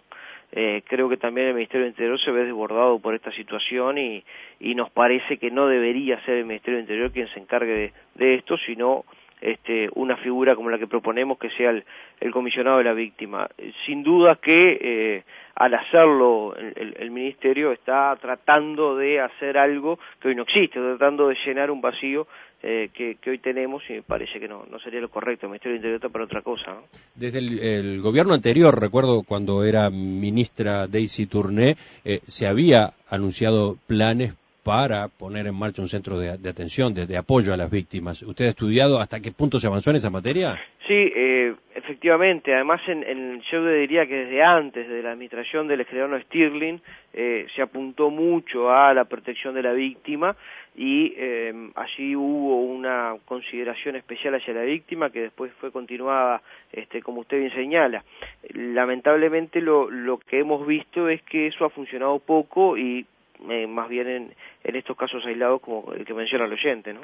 Eh, 0.51 0.83
creo 0.87 1.09
que 1.09 1.17
también 1.17 1.47
el 1.47 1.53
Ministerio 1.55 1.85
del 1.85 1.91
Interior 1.91 2.19
se 2.19 2.31
ve 2.31 2.45
desbordado 2.45 2.99
por 2.99 3.15
esta 3.15 3.31
situación 3.31 3.97
y, 3.97 4.23
y 4.59 4.75
nos 4.75 4.89
parece 4.91 5.37
que 5.37 5.51
no 5.51 5.67
debería 5.67 6.23
ser 6.23 6.35
el 6.37 6.45
Ministerio 6.45 6.77
del 6.77 6.83
Interior 6.83 7.11
quien 7.11 7.27
se 7.29 7.39
encargue 7.39 7.73
de, 7.73 7.93
de 8.15 8.35
esto, 8.35 8.55
sino 8.57 9.03
este, 9.41 9.89
una 9.95 10.17
figura 10.17 10.55
como 10.55 10.69
la 10.69 10.79
que 10.79 10.87
proponemos 10.87 11.37
que 11.37 11.49
sea 11.51 11.71
el, 11.71 12.31
comisionado 12.31 12.79
de 12.79 12.83
la 12.83 12.93
víctima. 12.93 13.47
Sin 13.85 14.03
duda 14.03 14.37
que 14.41 14.77
eh, 14.81 15.23
al 15.55 15.73
hacerlo 15.73 16.55
el, 16.55 17.11
Ministerio 17.11 17.71
está 17.71 18.15
tratando 18.19 18.97
de 18.97 19.21
hacer 19.21 19.57
algo 19.57 19.99
que 20.19 20.29
hoy 20.29 20.35
no 20.35 20.43
existe, 20.43 20.79
tratando 20.79 21.27
de 21.27 21.37
llenar 21.45 21.71
un 21.71 21.81
vacío 21.81 22.27
eh, 22.61 22.89
que, 22.93 23.17
hoy 23.29 23.37
tenemos 23.37 23.83
y 23.89 23.93
me 23.93 24.01
parece 24.01 24.39
que 24.39 24.47
no, 24.47 24.65
no 24.69 24.79
sería 24.79 24.99
lo 24.99 25.09
correcto. 25.09 25.45
El 25.45 25.51
Ministerio 25.51 25.73
del 25.73 25.77
Interior 25.77 25.95
está 25.97 26.09
para 26.09 26.25
otra 26.25 26.41
cosa. 26.41 26.77
Desde 27.13 27.39
el, 27.39 28.01
gobierno 28.01 28.33
anterior, 28.33 28.79
recuerdo 28.79 29.23
cuando 29.23 29.63
era 29.63 29.89
ministra 29.89 30.87
Daisy 30.87 31.27
Tourné, 31.27 31.75
eh, 32.03 32.21
se 32.27 32.47
había 32.47 32.91
anunciado 33.09 33.77
planes 33.87 34.33
para 34.65 35.09
poner 35.09 35.45
en 35.45 35.53
marcha 35.53 35.79
un 35.79 35.87
centro 35.87 36.17
de, 36.17 36.31
atención, 36.31 36.91
de, 36.91 37.15
apoyo 37.15 37.53
a 37.53 37.57
las 37.57 37.69
víctimas. 37.69 38.23
¿Usted 38.23 38.45
ha 38.45 38.49
estudiado 38.49 38.99
hasta 38.99 39.19
qué 39.21 39.31
punto 39.31 39.59
se 39.59 39.67
avanzó 39.67 39.91
en 39.91 39.97
esa 39.97 40.09
materia? 40.09 40.59
Sí, 40.87 41.11
eh, 41.15 41.53
efectivamente. 41.75 42.51
Además, 42.51 42.81
en, 42.87 43.43
yo 43.51 43.63
diría 43.63 44.07
que 44.07 44.25
desde 44.25 44.41
antes 44.41 44.89
de 44.89 45.03
la 45.03 45.11
administración 45.11 45.67
del 45.67 45.81
escribano 45.81 46.19
Stirling 46.19 46.81
eh, 47.13 47.45
se 47.55 47.61
apuntó 47.61 48.09
mucho 48.09 48.71
a 48.71 48.91
la 48.95 49.05
protección 49.05 49.53
de 49.53 49.61
la 49.61 49.71
víctima 49.71 50.35
y 50.75 51.13
eh, 51.15 51.53
allí 51.75 52.15
hubo 52.15 52.63
una 52.63 53.17
consideración 53.25 53.95
especial 53.97 54.33
hacia 54.33 54.55
la 54.55 54.63
víctima 54.63 55.11
que 55.11 55.21
después 55.21 55.51
fue 55.61 55.71
continuada, 55.71 56.41
este, 56.73 57.03
como 57.03 57.21
usted 57.21 57.37
bien 57.37 57.53
señala. 57.53 58.03
Lamentablemente 58.51 59.61
lo, 59.61 59.91
lo 59.91 60.17
que 60.17 60.39
hemos 60.39 60.65
visto 60.65 61.07
es 61.07 61.21
que 61.21 61.47
eso 61.47 61.65
ha 61.65 61.69
funcionado 61.69 62.17
poco 62.17 62.77
y 62.77 63.05
eh, 63.49 63.67
más 63.67 63.89
bien 63.89 64.07
en, 64.07 64.33
en, 64.63 64.75
estos 64.75 64.97
casos 64.97 65.25
aislados 65.25 65.61
como 65.61 65.93
el 65.93 66.05
que 66.05 66.13
menciona 66.13 66.45
el 66.45 66.53
oyente, 66.53 66.93
¿no? 66.93 67.01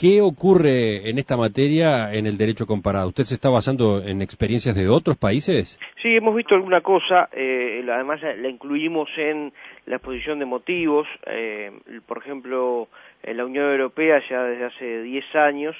¿Qué 0.00 0.22
ocurre 0.22 1.10
en 1.10 1.18
esta 1.18 1.36
materia 1.36 2.10
en 2.14 2.26
el 2.26 2.38
derecho 2.38 2.66
comparado? 2.66 3.08
¿Usted 3.08 3.24
se 3.24 3.34
está 3.34 3.50
basando 3.50 4.02
en 4.02 4.22
experiencias 4.22 4.74
de 4.74 4.88
otros 4.88 5.18
países? 5.18 5.78
Sí, 6.00 6.16
hemos 6.16 6.34
visto 6.34 6.54
alguna 6.54 6.80
cosa, 6.80 7.28
eh, 7.32 7.84
además 7.86 8.22
la 8.22 8.48
incluimos 8.48 9.10
en 9.18 9.52
la 9.84 9.96
exposición 9.96 10.38
de 10.38 10.46
motivos, 10.46 11.06
eh, 11.26 11.70
por 12.06 12.16
ejemplo, 12.16 12.88
en 13.22 13.36
la 13.36 13.44
Unión 13.44 13.70
Europea 13.70 14.22
ya 14.30 14.42
desde 14.44 14.64
hace 14.64 15.02
10 15.02 15.36
años 15.36 15.76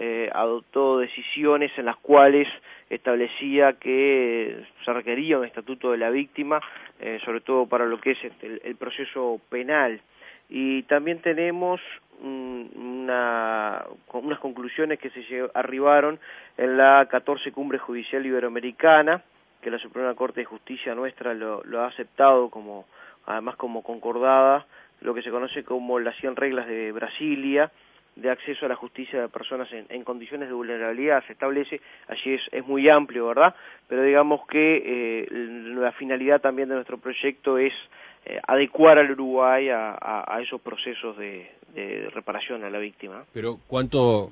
eh, 0.00 0.30
adoptó 0.32 0.98
decisiones 0.98 1.72
en 1.76 1.86
las 1.86 1.96
cuales 1.96 2.46
establecía 2.88 3.72
que 3.72 4.64
se 4.84 4.92
requería 4.92 5.38
un 5.38 5.44
estatuto 5.44 5.90
de 5.90 5.98
la 5.98 6.08
víctima, 6.10 6.60
eh, 7.00 7.18
sobre 7.24 7.40
todo 7.40 7.66
para 7.66 7.84
lo 7.84 8.00
que 8.00 8.12
es 8.12 8.22
este, 8.22 8.60
el, 8.62 8.76
proceso 8.76 9.40
penal. 9.48 10.00
Y 10.48 10.84
también 10.84 11.20
tenemos 11.20 11.80
una, 12.22 13.86
unas 14.12 14.38
conclusiones 14.38 15.00
que 15.00 15.10
se 15.10 15.50
arribaron 15.52 16.20
en 16.56 16.76
la 16.76 17.08
14 17.10 17.50
Cumbre 17.50 17.78
Judicial 17.78 18.24
Iberoamericana, 18.24 19.24
que 19.60 19.68
la 19.68 19.80
Suprema 19.80 20.14
Corte 20.14 20.42
de 20.42 20.46
Justicia 20.46 20.94
nuestra 20.94 21.34
lo, 21.34 21.64
lo 21.64 21.80
ha 21.80 21.88
aceptado 21.88 22.50
como, 22.50 22.86
además 23.26 23.56
como 23.56 23.82
concordada, 23.82 24.64
lo 25.00 25.12
que 25.12 25.22
se 25.22 25.30
conoce 25.32 25.64
como 25.64 25.98
las 25.98 26.16
100 26.18 26.36
reglas 26.36 26.68
de 26.68 26.92
Brasilia, 26.92 27.72
de 28.20 28.30
acceso 28.30 28.66
a 28.66 28.68
la 28.68 28.76
justicia 28.76 29.20
de 29.20 29.28
personas 29.28 29.68
en, 29.72 30.04
condiciones 30.04 30.48
de 30.48 30.54
vulnerabilidad 30.54 31.24
se 31.26 31.32
establece, 31.32 31.80
allí 32.08 32.34
es, 32.34 32.40
es 32.50 32.66
muy 32.66 32.88
amplio, 32.88 33.28
¿verdad? 33.28 33.54
Pero 33.86 34.02
digamos 34.02 34.46
que 34.48 34.82
eh, 34.84 35.26
la 35.30 35.92
finalidad 35.92 36.40
también 36.40 36.68
de 36.68 36.74
nuestro 36.74 36.98
proyecto 36.98 37.58
es 37.58 37.72
eh, 38.24 38.40
adecuar 38.46 38.98
al 38.98 39.10
Uruguay 39.12 39.68
a, 39.70 40.38
esos 40.42 40.60
procesos 40.60 41.16
de, 41.16 41.48
reparación 42.12 42.64
a 42.64 42.70
la 42.70 42.78
víctima. 42.78 43.24
Pero 43.32 43.58
¿cuánto 43.68 44.30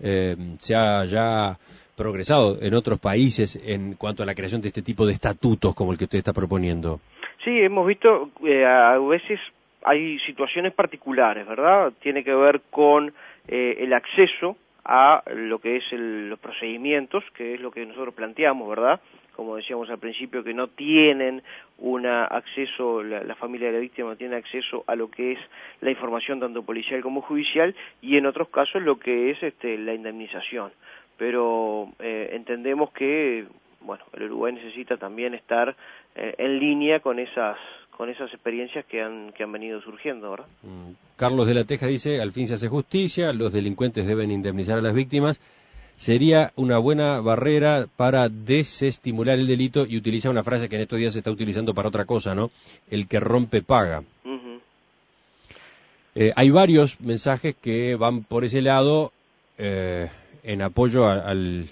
eh, 0.00 0.34
se 0.58 0.74
ha 0.74 1.04
ya 1.04 1.58
progresado 1.96 2.56
en 2.62 2.74
otros 2.74 2.98
países 2.98 3.60
en 3.62 3.94
cuanto 3.94 4.22
a 4.22 4.26
la 4.26 4.34
creación 4.34 4.62
de 4.62 4.68
este 4.68 4.82
tipo 4.82 5.04
de 5.04 5.12
estatutos 5.12 5.74
como 5.74 5.92
el 5.92 5.98
que 5.98 6.04
usted 6.04 6.18
está 6.18 6.32
proponiendo? 6.32 7.00
Sí, 7.44 7.50
hemos 7.60 7.86
visto 7.86 8.30
a 8.66 8.98
veces 8.98 9.38
hay 9.84 10.18
situaciones 10.20 10.72
particulares, 10.72 11.46
¿verdad? 11.46 11.92
Tiene 12.00 12.24
que 12.24 12.34
ver 12.34 12.60
con 12.70 13.12
eh, 13.46 13.76
el 13.80 13.92
acceso 13.92 14.56
a 14.84 15.22
lo 15.34 15.58
que 15.58 15.76
es 15.76 15.84
los 15.92 16.38
procedimientos, 16.38 17.22
que 17.34 17.54
es 17.54 17.60
lo 17.60 17.70
que 17.70 17.84
nosotros 17.84 18.14
planteamos, 18.14 18.68
¿verdad? 18.68 19.00
Como 19.36 19.54
decíamos 19.54 19.88
al 19.90 19.98
principio, 19.98 20.42
que 20.42 20.54
no 20.54 20.68
tienen 20.68 21.42
un 21.78 22.06
acceso, 22.06 23.02
la, 23.02 23.34
familia 23.36 23.68
de 23.68 23.74
la 23.74 23.78
víctima 23.80 24.08
no 24.08 24.16
tiene 24.16 24.36
acceso 24.36 24.82
a 24.86 24.96
lo 24.96 25.10
que 25.10 25.32
es 25.32 25.38
la 25.80 25.90
información 25.90 26.40
tanto 26.40 26.62
policial 26.62 27.02
como 27.02 27.20
judicial 27.20 27.76
y 28.00 28.16
en 28.16 28.26
otros 28.26 28.48
casos 28.48 28.82
lo 28.82 28.98
que 28.98 29.30
es 29.30 29.42
este, 29.42 29.78
la 29.78 29.94
indemnización. 29.94 30.72
Pero 31.18 31.88
eh, 32.00 32.30
entendemos 32.32 32.90
que, 32.92 33.46
bueno, 33.82 34.04
el 34.14 34.24
Uruguay 34.24 34.54
necesita 34.54 34.96
también 34.96 35.34
estar 35.34 35.76
eh, 36.16 36.34
en 36.38 36.58
línea 36.58 37.00
con 37.00 37.18
esas 37.18 37.58
con 37.98 38.08
esas 38.08 38.32
experiencias 38.32 38.86
que 38.86 39.02
han, 39.02 39.32
que 39.32 39.42
han 39.42 39.50
venido 39.50 39.80
surgiendo, 39.82 40.30
¿verdad? 40.30 40.46
Mm. 40.62 40.92
Carlos 41.16 41.48
de 41.48 41.54
la 41.54 41.64
Teja 41.64 41.88
dice, 41.88 42.20
al 42.20 42.30
fin 42.30 42.46
se 42.46 42.54
hace 42.54 42.68
justicia, 42.68 43.32
los 43.32 43.52
delincuentes 43.52 44.06
deben 44.06 44.30
indemnizar 44.30 44.78
a 44.78 44.82
las 44.82 44.94
víctimas. 44.94 45.40
Sería 45.96 46.52
una 46.54 46.78
buena 46.78 47.20
barrera 47.20 47.88
para 47.96 48.28
desestimular 48.28 49.36
el 49.36 49.48
delito 49.48 49.84
y 49.84 49.96
utiliza 49.96 50.30
una 50.30 50.44
frase 50.44 50.68
que 50.68 50.76
en 50.76 50.82
estos 50.82 51.00
días 51.00 51.12
se 51.12 51.18
está 51.18 51.32
utilizando 51.32 51.74
para 51.74 51.88
otra 51.88 52.04
cosa, 52.04 52.36
¿no? 52.36 52.52
El 52.88 53.08
que 53.08 53.18
rompe 53.18 53.62
paga. 53.62 54.04
Eh, 56.14 56.32
hay 56.36 56.50
varios 56.50 57.00
mensajes 57.00 57.56
que 57.60 57.96
van 57.96 58.22
por 58.22 58.44
ese 58.44 58.62
lado. 58.62 59.10
Eh, 59.58 60.08
en 60.48 60.62
apoyo 60.62 61.06
al 61.06 61.66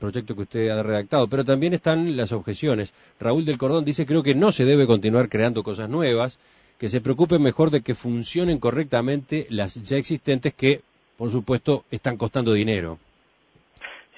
proyecto 0.00 0.34
que 0.34 0.42
usted 0.42 0.68
ha 0.70 0.82
redactado, 0.82 1.28
pero 1.28 1.44
también 1.44 1.74
están 1.74 2.16
las 2.16 2.32
objeciones. 2.32 2.92
Raúl 3.20 3.44
del 3.44 3.56
Cordón 3.56 3.84
dice, 3.84 4.04
creo 4.04 4.24
que 4.24 4.34
no 4.34 4.50
se 4.50 4.64
debe 4.64 4.84
continuar 4.84 5.28
creando 5.28 5.62
cosas 5.62 5.88
nuevas, 5.88 6.40
que 6.80 6.88
se 6.88 7.00
preocupe 7.00 7.38
mejor 7.38 7.70
de 7.70 7.82
que 7.82 7.94
funcionen 7.94 8.58
correctamente 8.58 9.46
las 9.48 9.76
ya 9.76 9.96
existentes 9.96 10.54
que, 10.54 10.80
por 11.16 11.30
supuesto, 11.30 11.84
están 11.92 12.16
costando 12.16 12.52
dinero. 12.52 12.98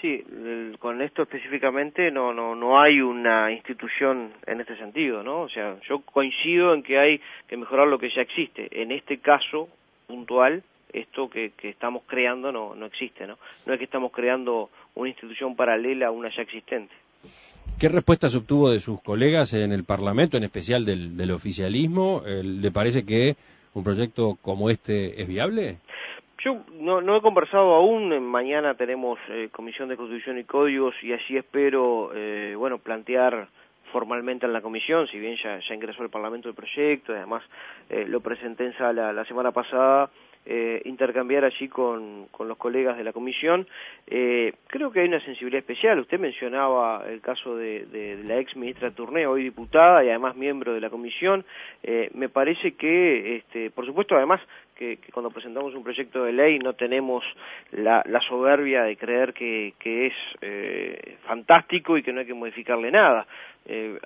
Sí, 0.00 0.24
con 0.78 1.02
esto 1.02 1.24
específicamente 1.24 2.10
no, 2.10 2.32
no, 2.32 2.54
no 2.54 2.80
hay 2.80 3.02
una 3.02 3.52
institución 3.52 4.30
en 4.46 4.62
este 4.62 4.78
sentido, 4.78 5.22
¿no? 5.22 5.42
O 5.42 5.50
sea, 5.50 5.76
yo 5.86 6.00
coincido 6.00 6.72
en 6.72 6.82
que 6.82 6.98
hay 6.98 7.20
que 7.46 7.58
mejorar 7.58 7.86
lo 7.86 7.98
que 7.98 8.08
ya 8.08 8.22
existe. 8.22 8.68
En 8.70 8.90
este 8.90 9.18
caso 9.18 9.68
puntual, 10.06 10.62
esto 10.92 11.28
que, 11.28 11.52
estamos 11.62 12.02
creando 12.06 12.52
no, 12.52 12.74
no 12.74 12.86
existe, 12.86 13.26
¿no? 13.26 13.38
No 13.66 13.72
es 13.72 13.78
que 13.78 13.84
estamos 13.84 14.12
creando 14.12 14.70
una 14.94 15.08
institución 15.08 15.56
paralela 15.56 16.08
a 16.08 16.10
una 16.10 16.28
ya 16.34 16.42
existente. 16.42 16.94
¿Qué 17.78 17.88
respuestas 17.88 18.34
obtuvo 18.34 18.70
de 18.70 18.80
sus 18.80 19.00
colegas 19.02 19.52
en 19.54 19.72
el 19.72 19.84
Parlamento, 19.84 20.36
en 20.36 20.44
especial 20.44 20.84
del, 20.84 21.16
del 21.16 21.30
oficialismo? 21.30 22.22
¿Le 22.26 22.70
parece 22.72 23.04
que 23.04 23.36
un 23.74 23.84
proyecto 23.84 24.36
como 24.42 24.70
este 24.70 25.20
es 25.22 25.28
viable? 25.28 25.78
Yo 26.44 26.56
no, 26.72 27.00
no 27.00 27.16
he 27.16 27.20
conversado 27.20 27.74
aún, 27.74 28.24
mañana 28.24 28.74
tenemos 28.74 29.18
eh, 29.28 29.48
Comisión 29.50 29.88
de 29.88 29.96
Constitución 29.96 30.38
y 30.38 30.44
Códigos 30.44 30.94
y 31.02 31.12
así 31.12 31.36
espero, 31.36 32.12
eh, 32.14 32.54
bueno, 32.56 32.78
plantear 32.78 33.48
formalmente 33.92 34.46
en 34.46 34.52
la 34.52 34.60
comisión, 34.60 35.08
si 35.08 35.18
bien 35.18 35.36
ya, 35.42 35.58
ya 35.66 35.74
ingresó 35.74 36.02
el 36.02 36.10
Parlamento 36.10 36.48
el 36.48 36.54
proyecto, 36.54 37.12
y 37.12 37.16
además 37.16 37.42
eh, 37.88 38.04
lo 38.06 38.20
presenté 38.20 38.66
en 38.66 38.76
sala 38.76 39.12
la 39.12 39.24
semana 39.24 39.50
pasada, 39.50 40.10
eh, 40.46 40.80
intercambiar 40.84 41.44
allí 41.44 41.68
con, 41.68 42.26
con, 42.30 42.48
los 42.48 42.56
colegas 42.56 42.96
de 42.96 43.04
la 43.04 43.12
comisión. 43.12 43.66
Eh, 44.06 44.54
creo 44.66 44.90
que 44.90 45.00
hay 45.00 45.08
una 45.08 45.20
sensibilidad 45.20 45.58
especial. 45.58 45.98
Usted 45.98 46.18
mencionaba 46.18 47.04
el 47.08 47.20
caso 47.20 47.56
de, 47.56 48.18
la 48.24 48.38
ex 48.38 48.56
ministra 48.56 48.90
Turné, 48.90 49.26
hoy 49.26 49.42
diputada 49.42 50.02
y 50.04 50.08
además 50.08 50.36
miembro 50.36 50.72
de 50.72 50.80
la 50.80 50.90
comisión. 50.90 51.44
Eh, 51.82 52.10
me 52.14 52.28
parece 52.28 52.72
que, 52.72 53.36
este, 53.36 53.70
por 53.70 53.84
supuesto, 53.84 54.16
además 54.16 54.40
que, 54.78 54.98
cuando 55.12 55.30
presentamos 55.30 55.74
un 55.74 55.82
proyecto 55.82 56.24
de 56.24 56.32
ley 56.32 56.58
no 56.58 56.74
tenemos 56.74 57.24
la, 57.72 58.02
la 58.06 58.20
soberbia 58.20 58.84
de 58.84 58.96
creer 58.96 59.34
que, 59.34 59.74
que 59.78 60.06
es 60.06 60.14
eh, 60.40 61.16
fantástico 61.26 61.98
y 61.98 62.02
que 62.02 62.12
no 62.12 62.20
hay 62.20 62.26
que 62.26 62.34
modificarle 62.34 62.90
nada. 62.90 63.26
Eh, 63.66 63.98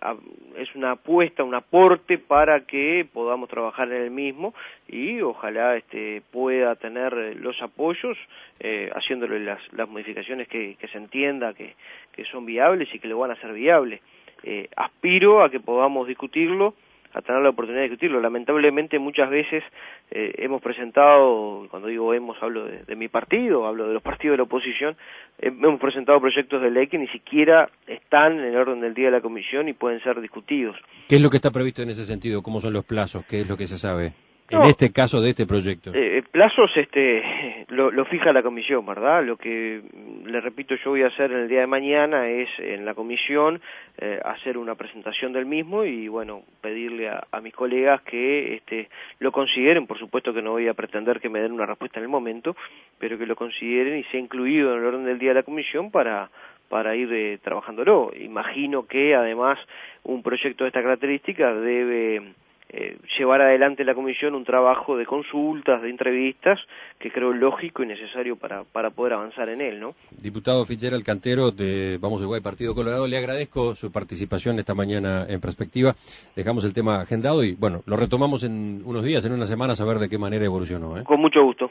es 0.57 0.75
una 0.75 0.93
apuesta, 0.93 1.45
un 1.45 1.55
aporte 1.55 2.19
para 2.19 2.63
que 2.63 3.07
podamos 3.13 3.49
trabajar 3.49 3.93
en 3.93 4.03
el 4.03 4.11
mismo 4.11 4.55
y 4.89 5.21
ojalá 5.21 5.77
este, 5.77 6.23
pueda 6.33 6.75
tener 6.75 7.37
los 7.37 7.61
apoyos 7.63 8.19
eh, 8.59 8.91
haciéndole 8.95 9.41
las, 9.41 9.61
las 9.73 9.89
modificaciones 9.89 10.49
que, 10.49 10.77
se 10.91 10.99
entienda 10.99 11.55
que, 11.55 11.75
que 12.13 12.25
son 12.25 12.45
viables 12.47 12.93
y 12.93 12.99
que 12.99 13.09
lo 13.09 13.19
van 13.19 13.31
a 13.31 13.35
hacer 13.35 13.53
viable. 13.53 14.01
Eh, 14.43 14.69
aspiro 14.75 15.45
a 15.45 15.51
que 15.51 15.61
podamos 15.61 16.09
discutirlo 16.09 16.75
a 17.15 17.23
tener 17.23 17.43
la 17.43 17.51
oportunidad 17.51 17.83
de 17.83 17.89
discutirlo. 17.89 18.21
Lamentablemente 18.21 18.99
muchas 18.99 19.31
veces 19.31 19.63
eh, 20.11 20.35
hemos 20.39 20.63
presentado, 20.63 21.67
cuando 21.71 21.89
digo 21.89 22.15
hemos, 22.15 22.43
hablo 22.43 22.65
de, 22.65 22.97
mi 22.97 23.09
partido, 23.09 23.67
hablo 23.67 23.89
de 23.89 23.95
los 23.95 24.03
partidos 24.03 24.35
de 24.35 24.39
la 24.39 24.43
oposición, 24.45 24.97
eh, 25.39 25.49
hemos 25.49 25.81
presentado 25.81 26.21
proyectos 26.21 26.63
de 26.63 26.71
ley 26.71 26.87
que 26.87 26.99
ni 26.99 27.09
siquiera 27.09 27.71
están 27.87 28.39
en 28.39 28.47
el 28.47 28.57
orden 28.57 28.81
del 28.81 28.95
día 28.95 29.07
de 29.07 29.13
la 29.13 29.21
comisión 29.21 29.69
y 29.69 29.73
pueden 29.73 30.01
ser 30.03 30.21
discutidos. 30.21 30.77
¿Qué 31.09 31.17
es 31.17 31.23
lo 31.23 31.31
que 31.31 31.37
está 31.37 31.51
previsto 31.51 31.83
en 31.83 31.91
ese 31.91 32.05
sentido? 32.05 32.43
¿Cómo 32.43 32.61
son 32.61 32.73
los 32.73 32.85
plazos? 32.85 33.25
¿Qué 33.27 33.41
es 33.43 33.49
lo 33.49 33.57
que 33.57 33.67
se 33.67 33.79
sabe? 33.79 34.13
En 34.53 34.63
este 34.65 34.93
caso 34.93 35.21
de 35.21 35.31
este 35.31 35.47
proyecto. 35.47 35.93
Eh, 35.95 36.23
plazos 36.31 36.71
este, 36.77 37.65
lo, 37.69 37.91
lo, 37.91 38.05
fija 38.05 38.33
la 38.33 38.43
comisión, 38.43 38.85
¿verdad? 38.85 39.25
Lo 39.25 39.37
que, 39.37 39.83
le 40.25 40.41
repito, 40.41 40.75
yo 40.77 40.91
voy 40.91 41.03
a 41.03 41.09
hacer 41.09 41.33
en 41.33 41.41
el 41.41 41.49
día 41.49 41.61
de 41.61 41.67
mañana 41.67 42.29
es 42.29 42.49
en 42.59 42.85
la 42.85 42.95
comisión 42.95 43.61
eh, 43.99 44.21
hacer 44.25 44.59
una 44.59 44.75
presentación 44.75 45.33
del 45.33 45.47
mismo 45.47 45.85
y, 45.85 46.09
bueno, 46.09 46.43
pedirle 46.61 47.09
a, 47.09 47.27
a, 47.31 47.41
mis 47.41 47.55
colegas 47.55 48.03
que 48.03 48.55
este, 48.57 48.89
lo 49.19 49.33
consideren. 49.33 49.87
Por 49.87 49.99
supuesto 49.99 50.33
que 50.33 50.43
no 50.43 50.53
voy 50.53 50.69
a 50.69 50.75
pretender 50.75 51.21
que 51.21 51.29
me 51.29 51.41
den 51.41 51.53
una 51.53 51.67
respuesta 51.67 51.99
en 51.99 52.05
el 52.05 52.09
momento, 52.11 52.57
pero 52.99 53.19
que 53.19 53.27
lo 53.27 53.37
consideren 53.37 53.99
y 53.99 54.05
sea 54.05 54.21
incluido 54.21 54.73
en 54.73 54.81
el 54.81 54.87
orden 54.87 55.05
del 55.05 55.19
día 55.19 55.31
de 55.31 55.37
la 55.37 55.43
comisión 55.43 55.91
para 55.91 56.31
para 56.73 56.97
ir 56.97 57.13
eh, 57.13 57.39
trabajándolo. 57.45 58.13
Imagino 58.19 58.87
que 58.87 59.15
además 59.15 59.59
un 60.05 60.23
proyecto 60.23 60.65
de 60.65 60.69
esta 60.69 60.83
característica 60.83 61.53
debe 61.53 62.33
eh, 62.73 62.97
llevar 63.19 63.43
adelante 63.43 63.85
la 63.85 63.95
comisión 63.95 64.35
un 64.35 64.45
trabajo 64.45 64.97
de 64.97 65.05
consultas, 65.05 65.83
de 65.83 65.91
entrevistas, 65.91 66.59
que 66.99 67.11
creo 67.11 67.33
lógico 67.33 67.83
y 67.83 67.87
necesario 67.87 68.37
para, 68.37 68.65
para 68.65 68.91
poder 68.91 69.13
avanzar 69.13 69.49
en 69.51 69.61
él, 69.61 69.79
¿no? 69.79 69.95
Diputado 70.11 70.65
Fitzgerald 70.65 71.05
Cantero 71.05 71.51
de 71.51 71.99
Vamos 72.01 72.21
Uruguay 72.21 72.41
Partido 72.41 72.75
Colorado, 72.75 73.07
le 73.07 73.19
agradezco 73.19 73.75
su 73.75 73.93
participación 73.93 74.59
esta 74.59 74.75
mañana 74.75 75.27
en 75.29 75.41
perspectiva. 75.41 75.95
Dejamos 76.35 76.65
el 76.65 76.73
tema 76.73 77.03
agendado 77.03 77.45
y, 77.45 77.55
bueno, 77.55 77.83
lo 77.87 77.97
retomamos 77.97 78.43
en 78.45 78.83
unos 78.85 79.05
días, 79.05 79.25
en 79.25 79.33
unas 79.33 79.49
semanas, 79.49 79.81
a 79.81 79.85
ver 79.85 79.99
de 79.99 80.09
qué 80.09 80.19
manera 80.19 80.45
evolucionó. 80.45 80.97
¿eh? 80.97 81.05
Con 81.05 81.21
mucho 81.21 81.43
gusto. 81.45 81.71